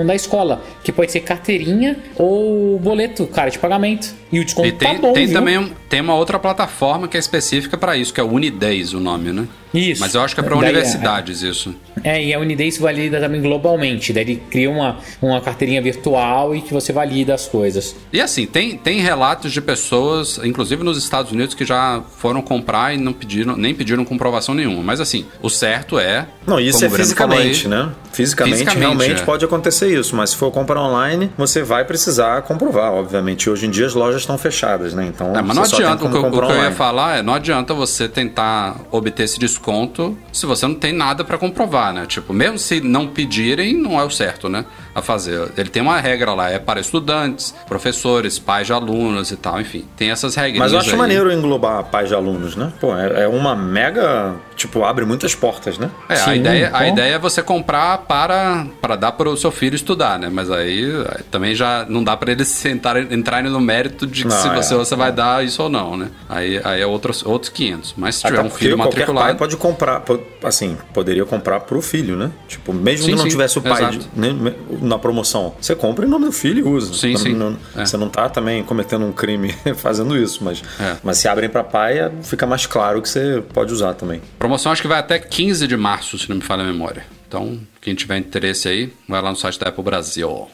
[0.06, 0.62] da escola.
[0.82, 4.14] Que pode ser carteirinha ou boleto, cara, de pagamento.
[4.32, 5.38] E o desconto E tem, tá bom, tem viu?
[5.38, 9.00] também tem uma outra plataforma que é específica para isso, que é o Unidays, o
[9.00, 9.46] nome, né?
[9.72, 10.00] Isso.
[10.00, 11.74] Mas eu acho que é para Daí, universidades isso.
[12.02, 14.12] É, e a Unidays valida também globalmente.
[14.12, 17.94] Daí ele cria uma, uma carteirinha virtual e que você valida as coisas.
[18.12, 22.94] E assim, tem, tem relatos de pessoas, inclusive nos Estados Unidos, que já foram comprar
[22.94, 24.82] e não pediram, nem pediram comprovação nenhuma.
[24.82, 26.26] Mas assim, o certo é.
[26.46, 27.90] Não, isso é fisicamente, aí, né?
[28.12, 29.24] Fisicamente, Fisicamente, realmente é.
[29.24, 33.50] pode acontecer isso, mas se for comprar online, você vai precisar comprovar, obviamente.
[33.50, 35.06] Hoje em dia as lojas estão fechadas, né?
[35.06, 36.72] Então, É, mas não você só tem adianta, o que, eu- o que eu ia
[36.72, 41.36] falar é, não adianta você tentar obter esse desconto se você não tem nada pra
[41.36, 42.06] comprovar, né?
[42.06, 44.64] Tipo, mesmo se não pedirem, não é o certo, né?
[44.94, 45.50] A fazer.
[45.56, 49.84] Ele tem uma regra lá, é para estudantes, professores, pais de alunos e tal, enfim.
[49.96, 50.58] Tem essas regras.
[50.58, 52.72] Mas eu acho maneiro englobar pais de alunos, né?
[52.80, 54.34] Pô, é, é uma mega.
[54.54, 55.90] Tipo, abre muitas portas, né?
[56.08, 59.50] É, a Sim, ideia, a ideia é você comprar para, para dar para o seu
[59.50, 60.30] filho estudar, né?
[60.32, 64.28] Mas aí aí também já não dá para eles sentar, entrarem no mérito de que
[64.28, 64.96] Não, se é, você, você é.
[64.96, 66.08] vai dar isso ou não, né?
[66.28, 67.94] Aí, aí é outros, outros 500.
[67.96, 69.38] Mas se tiver Até um filho qualquer pai matriculado...
[69.38, 70.02] pode comprar,
[70.42, 72.30] assim, poderia comprar pro filho, né?
[72.48, 76.04] Tipo, mesmo Sim, que não sim, tivesse o pai de- né, na promoção, você compra
[76.04, 76.92] em nome do filho e usa.
[76.94, 77.32] Sim, Não- sim.
[77.34, 77.84] não- É.
[77.86, 80.96] Você não tá também cometendo um crime fazendo isso, mas, É.
[81.02, 84.20] mas se abrem pra pai, fica mais claro que você pode usar também.
[84.38, 87.04] Promoção acho que vai até 15 de março, se não me falha a memória.
[87.28, 90.48] Então, quem tiver interesse aí, vai lá no site da Apple Brasil.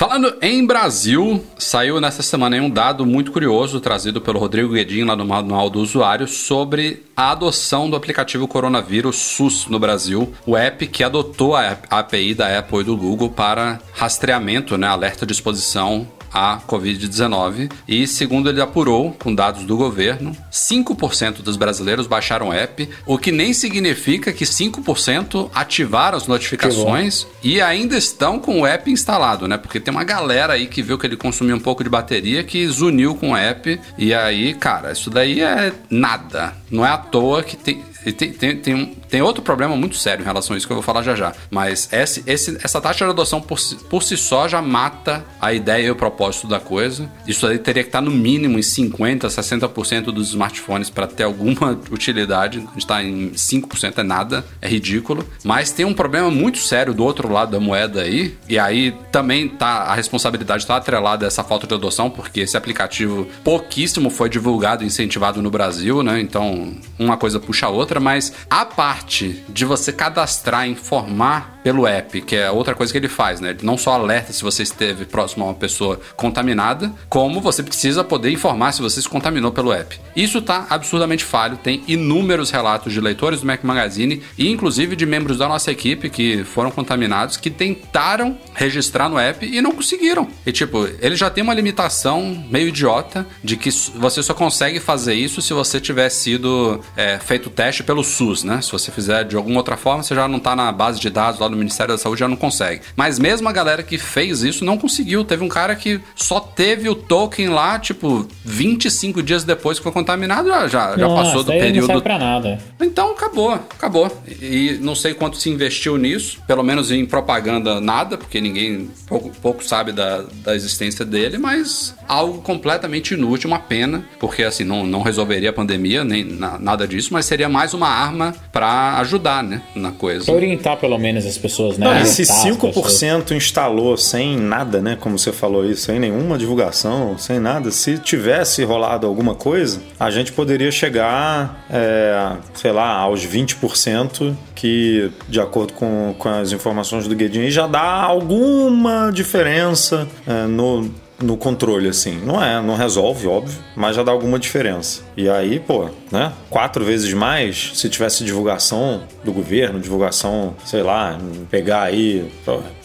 [0.00, 5.14] Falando em Brasil, saiu nessa semana um dado muito curioso trazido pelo Rodrigo Guedin lá
[5.14, 10.86] no Manual do Usuário sobre a adoção do aplicativo Coronavírus SUS no Brasil, o app
[10.86, 16.08] que adotou a API da Apple e do Google para rastreamento, né, alerta de exposição
[16.32, 17.70] à Covid-19.
[17.88, 23.18] E segundo ele apurou, com dados do governo, 5% dos brasileiros baixaram o app, o
[23.18, 29.46] que nem significa que 5% ativaram as notificações e ainda estão com o app instalado,
[29.48, 29.56] né?
[29.56, 32.66] Porque tem uma galera aí que viu que ele consumia um pouco de bateria que
[32.68, 33.80] zuniu com o app.
[33.98, 36.54] E aí, cara, isso daí é nada.
[36.70, 37.82] Não é à toa que tem.
[38.16, 40.76] Tem, tem, tem, um- tem outro problema muito sério em relação a isso que eu
[40.76, 41.32] vou falar já já.
[41.50, 45.52] Mas esse, esse- essa taxa de adoção por si, por si só já mata a
[45.52, 47.10] ideia e o propósito da coisa.
[47.26, 51.72] Isso aí teria que estar no mínimo em 50%, 60% dos smartphones para ter alguma
[51.90, 52.58] utilidade.
[52.58, 55.26] A gente está em 5%, é nada, é ridículo.
[55.44, 58.36] Mas tem um problema muito sério do outro lado da moeda aí.
[58.48, 62.56] E aí também tá, a responsabilidade está atrelada a essa falta de adoção, porque esse
[62.56, 66.20] aplicativo pouquíssimo foi divulgado e incentivado no Brasil, né?
[66.20, 68.99] Então uma coisa puxa a outra, mas a parte
[69.48, 73.50] de você cadastrar, informar pelo app, que é outra coisa que ele faz, né?
[73.50, 78.02] Ele não só alerta se você esteve próximo a uma pessoa contaminada, como você precisa
[78.02, 79.98] poder informar se você se contaminou pelo app.
[80.14, 85.06] Isso tá absurdamente falho, tem inúmeros relatos de leitores do Mac Magazine e inclusive de
[85.06, 90.28] membros da nossa equipe que foram contaminados que tentaram registrar no app e não conseguiram.
[90.46, 95.14] E tipo, ele já tem uma limitação meio idiota de que você só consegue fazer
[95.14, 98.60] isso se você tiver sido é, feito teste pelo SUS, né?
[98.62, 101.40] Se você fizer de alguma outra forma, você já não tá na base de dados
[101.40, 102.82] lá do Ministério da Saúde, já não consegue.
[102.96, 105.24] Mas mesmo a galera que fez isso não conseguiu.
[105.24, 109.92] Teve um cara que só teve o token lá, tipo, 25 dias depois que foi
[109.92, 112.58] contaminado, já, já, Nossa, passou do daí Não período serve pra nada.
[112.80, 114.10] então acabou, acabou.
[114.40, 119.30] E não sei quanto se investiu nisso, pelo menos em propaganda nada, porque ninguém pouco,
[119.40, 124.84] pouco sabe da, da existência dele, mas algo completamente inútil, uma pena, porque assim não,
[124.86, 129.42] não resolveria a pandemia, nem na- nada disso, mas seria mais uma arma pra ajudar,
[129.42, 130.24] né, na coisa.
[130.26, 131.86] Pra orientar pelo menos as pessoas, né?
[131.86, 133.00] Não, e se Orientar as pessoas.
[133.00, 134.96] 5% instalou sem nada, né?
[135.00, 137.70] Como você falou isso, sem nenhuma divulgação, sem nada.
[137.70, 145.10] Se tivesse rolado alguma coisa, a gente poderia chegar, é, sei lá, aos 20%, que,
[145.28, 150.90] de acordo com, com as informações do Guedin, já dá alguma diferença é, no,
[151.22, 152.20] no controle, assim.
[152.24, 155.02] Não é, não resolve, óbvio, mas já dá alguma diferença.
[155.16, 156.32] E aí, pô, né?
[156.48, 161.18] Quatro vezes mais, se tivesse divulgação do governo, divulgação, sei lá,
[161.50, 162.30] pegar aí,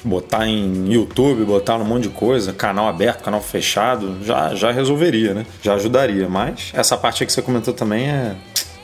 [0.03, 5.33] botar em YouTube, botar num monte de coisa, canal aberto, canal fechado, já, já resolveria,
[5.33, 5.45] né?
[5.61, 6.27] Já ajudaria.
[6.27, 8.35] Mas essa parte que você comentou também é.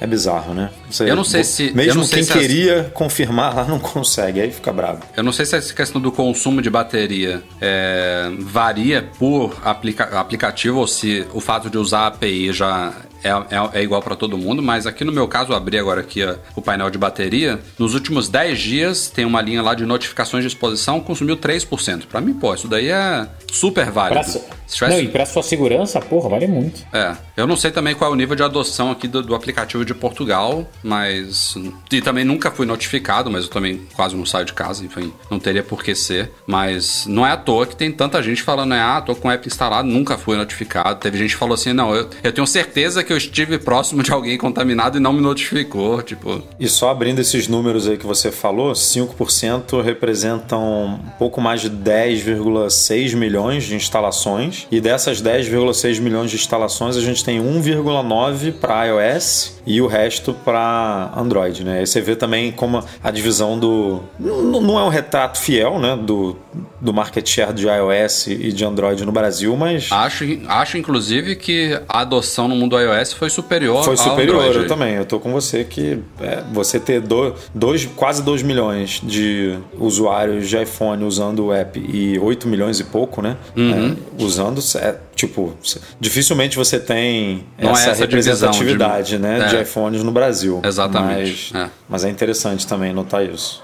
[0.02, 0.72] É bizarro, né?
[0.90, 4.42] Você- Eu não sei se- Mesmo não sei quem se queria confirmar lá não consegue,
[4.42, 5.02] aí fica bravo.
[5.16, 10.80] Eu não sei se essa questão do consumo de bateria é, varia por aplica- aplicativo
[10.80, 12.92] ou se o fato de usar a API já
[13.24, 16.02] é, é- é igual para todo mundo, mas aqui no meu caso, eu abri agora
[16.02, 17.60] aqui ó, o painel de bateria.
[17.78, 22.08] Nos últimos 10 dias, tem uma linha lá de notificações de exposição, consumiu 3%.
[22.08, 24.22] Para mim, pô, isso daí é super válido.
[24.22, 26.82] Pra, tivesse- Não, e pra sua segurança, porra, vale muito.
[26.94, 29.84] é, eu não sei também qual é o nível de adoção aqui do, do aplicativo
[29.86, 31.56] de Portugal, mas.
[31.92, 35.40] E também nunca fui notificado, mas eu também quase não saio de casa, enfim, não
[35.40, 36.32] teria por que ser.
[36.46, 39.32] Mas não é à toa que tem tanta gente falando, né, ah, tô com o
[39.32, 41.00] app instalado, nunca fui notificado.
[41.00, 44.02] Teve gente que falou assim, não, eu, eu tenho certeza que que eu estive próximo
[44.02, 46.02] de alguém contaminado e não me notificou.
[46.02, 51.60] Tipo, E só abrindo esses números aí que você falou, 5% representam um pouco mais
[51.60, 54.66] de 10,6 milhões de instalações.
[54.72, 60.34] E dessas 10,6 milhões de instalações, a gente tem 1,9 para iOS e o resto
[60.34, 61.80] para Android, né?
[61.80, 64.02] Aí você vê também como a divisão do.
[64.20, 65.96] Não é um retrato fiel, né?
[65.96, 66.38] Do,
[66.80, 69.92] do market share de iOS e de Android no Brasil, mas.
[69.92, 74.58] acho, acho inclusive que a adoção no mundo iOS foi superior Foi superior, Android.
[74.60, 74.96] eu também.
[74.96, 80.48] Eu tô com você que é, você ter do, dois, quase 2 milhões de usuários
[80.50, 83.38] de iPhone usando o app e 8 milhões e pouco, né?
[83.56, 83.96] Uhum.
[84.20, 85.54] É, usando, é, tipo,
[86.00, 89.46] dificilmente você tem Não é essa, essa representatividade, de- né, é.
[89.48, 90.62] de iPhones no Brasil.
[90.64, 91.70] Exatamente, Mas é.
[91.90, 93.64] mas é interessante também notar isso.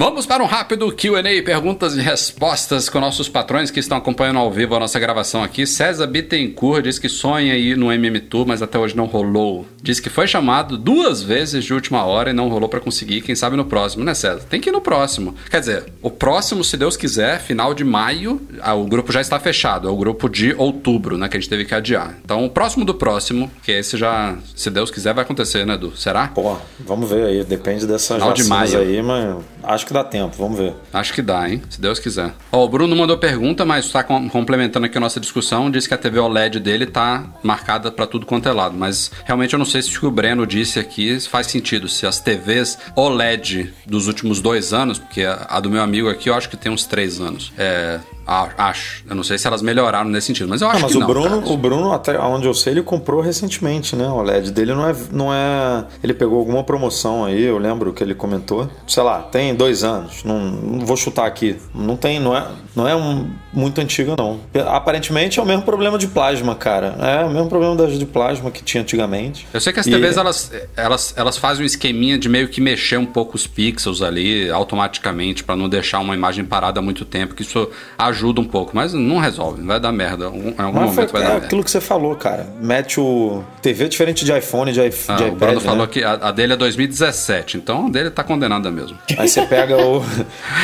[0.00, 4.48] Vamos para um rápido QA, perguntas e respostas com nossos patrões que estão acompanhando ao
[4.48, 5.66] vivo a nossa gravação aqui.
[5.66, 9.66] César Bittencourt diz que sonha ir no MM Tour, mas até hoje não rolou.
[9.82, 13.22] Diz que foi chamado duas vezes de última hora e não rolou para conseguir.
[13.22, 14.46] Quem sabe no próximo, né, César?
[14.48, 15.34] Tem que ir no próximo.
[15.50, 19.40] Quer dizer, o próximo, se Deus quiser, final de maio, ah, o grupo já está
[19.40, 19.88] fechado.
[19.88, 22.16] É o grupo de outubro, né, que a gente teve que adiar.
[22.24, 25.96] Então, o próximo do próximo, que esse já, se Deus quiser, vai acontecer, né, Edu?
[25.96, 26.28] Será?
[26.28, 28.78] Pô, vamos ver aí, depende dessas Final de maio.
[28.78, 30.74] aí, mas acho que dá tempo, vamos ver.
[30.92, 31.62] Acho que dá, hein?
[31.68, 32.32] Se Deus quiser.
[32.52, 35.70] Ó, o Bruno mandou pergunta, mas está com- complementando aqui a nossa discussão.
[35.70, 38.74] Disse que a TV OLED dele tá marcada para tudo quanto é lado.
[38.76, 41.88] Mas realmente eu não sei se o que o Breno disse aqui faz sentido.
[41.88, 46.34] Se as TVs OLED dos últimos dois anos, porque a do meu amigo aqui eu
[46.34, 47.52] acho que tem uns três anos.
[47.56, 47.98] É.
[48.28, 49.02] Acho.
[49.08, 51.00] Eu não sei se elas melhoraram nesse sentido, mas eu acho Não, mas que o
[51.00, 51.06] não.
[51.06, 51.52] Bruno, cara.
[51.52, 54.06] o Bruno, até onde eu sei, ele comprou recentemente, né?
[54.06, 55.84] O LED dele não é, não é.
[56.04, 58.68] Ele pegou alguma promoção aí, eu lembro que ele comentou.
[58.86, 60.22] Sei lá, tem dois anos.
[60.24, 61.56] Não, não vou chutar aqui.
[61.74, 64.40] Não tem, não é, não é um, muito antiga, não.
[64.66, 66.96] Aparentemente é o mesmo problema de plasma, cara.
[67.00, 69.48] É o mesmo problema das de plasma que tinha antigamente.
[69.54, 72.60] Eu sei que as E- TVs elas, elas, elas fazem um esqueminha de meio que
[72.60, 77.34] mexer um pouco os pixels ali automaticamente pra não deixar uma imagem parada muito tempo,
[77.34, 80.28] que isso ajuda um pouco, mas não resolve, vai dar merda.
[80.30, 81.46] Um- Em algum Mas foi, momento vai é dar merda.
[81.46, 82.46] aquilo que você falou, cara.
[82.60, 83.42] Mete o.
[83.62, 85.38] TV diferente de iPhone, de, iP- Ah, de o iPad.
[85.38, 85.60] Bruno né?
[85.60, 88.96] falou que a, a dele é 2017, então a dele tá condenada mesmo.
[89.16, 90.02] Aí você pega o.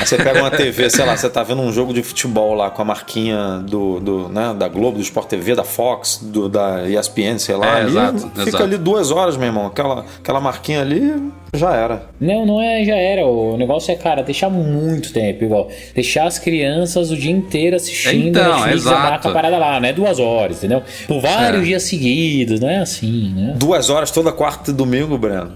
[0.01, 2.71] Aí você pega uma TV, sei lá, você tá vendo um jogo de futebol lá
[2.71, 6.89] com a marquinha do, do, né, da Globo, do Sport TV, da Fox, do, da
[6.89, 7.79] ESPN, sei lá.
[7.79, 8.65] É, ali, exato, fica exato.
[8.65, 9.67] ali duas horas, meu irmão.
[9.67, 12.07] Aquela, aquela marquinha ali já era.
[12.21, 13.25] Não, não é, já era.
[13.27, 15.69] O negócio é, cara, deixar muito tempo, igual.
[15.95, 17.44] Deixar as crianças o dia inteiro
[17.77, 19.29] assistindo Então, Netflix, exato.
[19.29, 20.83] a parada lá, não é duas horas, entendeu?
[21.07, 21.65] Por vários É.
[21.67, 23.55] dias seguidos, não é assim, né?
[23.57, 25.53] Duas horas toda quarta e domingo, Breno.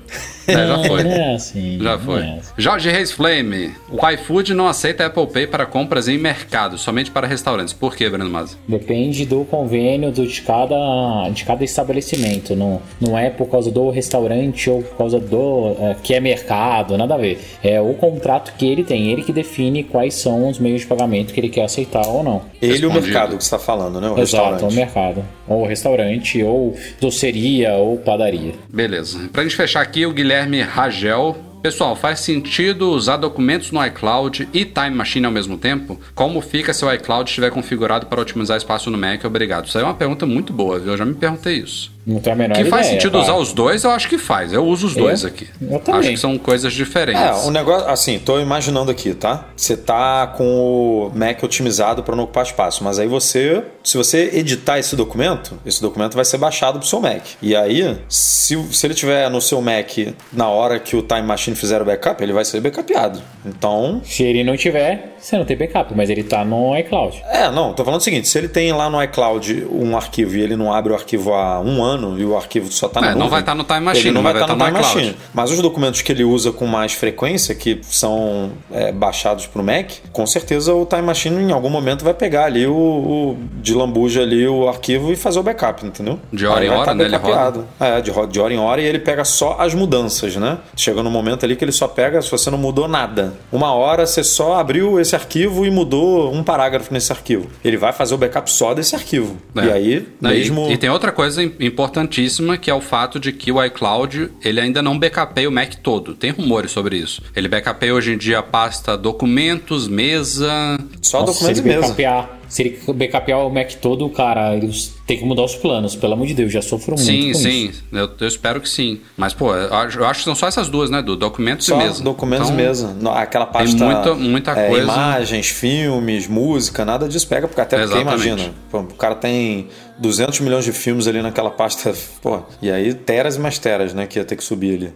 [0.49, 1.03] É, já foi.
[1.03, 1.79] É assim.
[1.81, 2.21] Já não foi.
[2.23, 2.53] é assim.
[2.57, 3.75] Jorge Reis Flame.
[3.91, 7.75] O iFood não aceita Apple Pay para compras em mercado, somente para restaurantes.
[7.75, 8.57] Por quê, Breno Mazzi?
[8.67, 12.57] Depende do convênio do, de, cada, de cada estabelecimento.
[12.57, 16.97] Não, não é por causa do restaurante ou por causa do é, que é mercado,
[16.97, 17.41] nada a ver.
[17.63, 21.33] É o contrato que ele tem, ele que define quais são os meios de pagamento
[21.33, 22.43] que ele quer aceitar ou não.
[22.61, 24.09] Ele e o mercado que você tá falando, né?
[24.09, 25.25] O Exato, o mercado.
[25.47, 28.53] Ou restaurante, ou doceria, ou padaria.
[28.69, 29.29] Beleza.
[29.33, 31.37] Pra gente fechar aqui, o Guilherme Ragel.
[31.63, 36.01] Pessoal, faz sentido usar documentos no iCloud e Time Machine ao mesmo tempo?
[36.15, 39.25] Como fica se o iCloud estiver configurado para otimizar espaço no Mac?
[39.25, 39.67] Obrigado.
[39.67, 40.93] Isso aí é uma pergunta muito boa, viu?
[40.93, 41.91] Eu já me perguntei isso.
[42.09, 43.25] Não tem a menor Que faz ideia, sentido cara.
[43.25, 44.51] usar os dois, eu acho que faz.
[44.51, 45.47] Eu uso os dois aqui.
[45.61, 46.01] Eu também.
[46.01, 47.21] Acho que são coisas diferentes.
[47.23, 49.45] É, o negócio, assim, tô imaginando aqui, tá?
[49.55, 54.31] Você tá com o Mac otimizado para não ocupar espaço, mas aí você, se você
[54.33, 57.23] editar esse documento, esse documento vai ser baixado pro seu Mac.
[57.43, 59.91] E aí, se, se ele tiver no seu Mac
[60.33, 63.21] na hora que o Time Machine fizer o backup, ele vai ser backupeado.
[63.45, 67.23] Então, Se ele não tiver, você não tem backup, mas ele tá no iCloud.
[67.31, 70.41] é, não, tô falando o seguinte, se ele tem lá no iCloud um arquivo e
[70.41, 73.11] ele não abre o arquivo há um ano e o arquivo só tá na É,
[73.11, 74.79] não nuvem, vai tá no Time Machine, ele não vai estar tá no no Time.
[74.79, 75.17] Machine.
[75.35, 79.91] Mas os documentos que ele usa com mais frequência, que são é, baixados pro Mac,
[80.13, 84.23] com certeza o Time Machine em algum momento vai pegar ali o, o de lambuja
[84.23, 86.19] ali o arquivo e fazer o backup, entendeu?
[86.33, 87.65] De hora em vai hora, tá né, ele backupeado.
[87.81, 90.59] É, de, de hora em hora e ele pega só as mudanças, né?
[90.77, 93.35] Chega no momento ali que ele só pega se você não mudou nada.
[93.51, 97.49] Uma hora você só abriu esse arquivo e mudou um parágrafo nesse arquivo.
[97.65, 99.37] Ele vai fazer o backup só desse arquivo.
[99.57, 99.65] É.
[99.65, 100.71] E aí, Não, e- mesmo.
[100.71, 104.61] E, tem outra coisa im- importantíssima que é o fato de que o iCloud ele
[104.61, 106.13] ainda não backupeia o Mac todo.
[106.13, 107.23] Tem rumores sobre isso.
[107.37, 110.77] Ele backupeia hoje em dia a pasta documentos, mesa.
[111.01, 111.81] Só Nossa, documentos e mesa.
[111.83, 116.15] backupear, Se ele backupear o Mac todo, cara, eles têm que mudar os planos, pelo
[116.15, 117.69] amor de Deus, já sofro muito Sim, com sim.
[117.69, 117.85] isso.
[117.93, 119.01] Eu, eu espero que sim.
[119.17, 121.03] Mas, pô, eu acho, que são só essas duas, né?
[121.03, 122.03] Do documentos Só e mesa.
[122.03, 122.95] documentos Então, mesmo.
[122.95, 123.85] No- Aquela pasta.
[123.85, 124.85] muita- muita é, coisa.
[124.85, 128.27] Imagens, filmes, música, nada disso pega, porque até porque Exatamente.
[128.31, 129.69] imagina, pô, o cara tem
[129.99, 131.93] 200 milhões de filmes ali naquela pasta,
[132.23, 134.87] pô, e aí teras e mais teras, né, que ia ter que subir ali.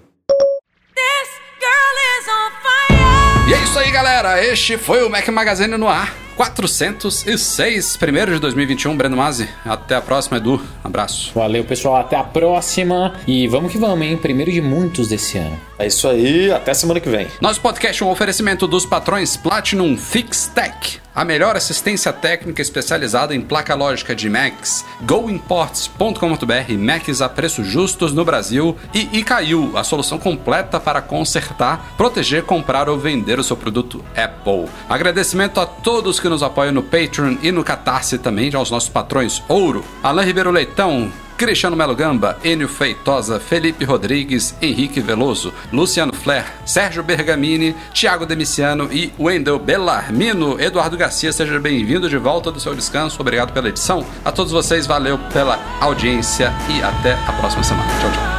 [0.95, 1.31] This
[1.61, 3.51] girl is on fire.
[3.51, 4.43] E é isso aí, galera.
[4.45, 6.15] Este foi o Mac Magazine no ar.
[6.43, 8.97] 406, primeiro de 2021.
[8.97, 9.49] Breno Mazzi.
[9.65, 10.61] Até a próxima, Edu.
[10.83, 11.31] Abraço.
[11.33, 13.15] Valeu, pessoal, até a próxima.
[13.29, 14.17] E vamos que vamos, hein?
[14.17, 15.57] Primeiro de muitos desse ano.
[15.79, 17.29] É isso aí, até semana que vem.
[17.41, 23.35] Nosso podcast é um oferecimento dos patrões Platinum Fix Tech, a melhor assistência técnica especializada
[23.35, 29.85] em placa lógica de Macs, goimports.com.br, Macs a preços justos no Brasil e Icaiu, a
[29.85, 34.69] solução completa para consertar, proteger, comprar ou vender o seu produto Apple.
[34.89, 39.43] Agradecimento a todos que nos apoiam no Patreon e no Catarse também, aos nossos patrões
[39.49, 46.45] Ouro, Alain Ribeiro Leitão, Cristiano Melo Gamba, Enio Feitosa, Felipe Rodrigues, Henrique Veloso, Luciano Flair,
[46.65, 50.61] Sérgio Bergamini, Thiago Demiciano e Wendel Bellarmino.
[50.61, 53.21] Eduardo Garcia, seja bem-vindo de volta do seu descanso.
[53.21, 54.07] Obrigado pela edição.
[54.25, 57.91] A todos vocês, valeu pela audiência e até a próxima semana.
[58.01, 58.32] Tchau, tchau.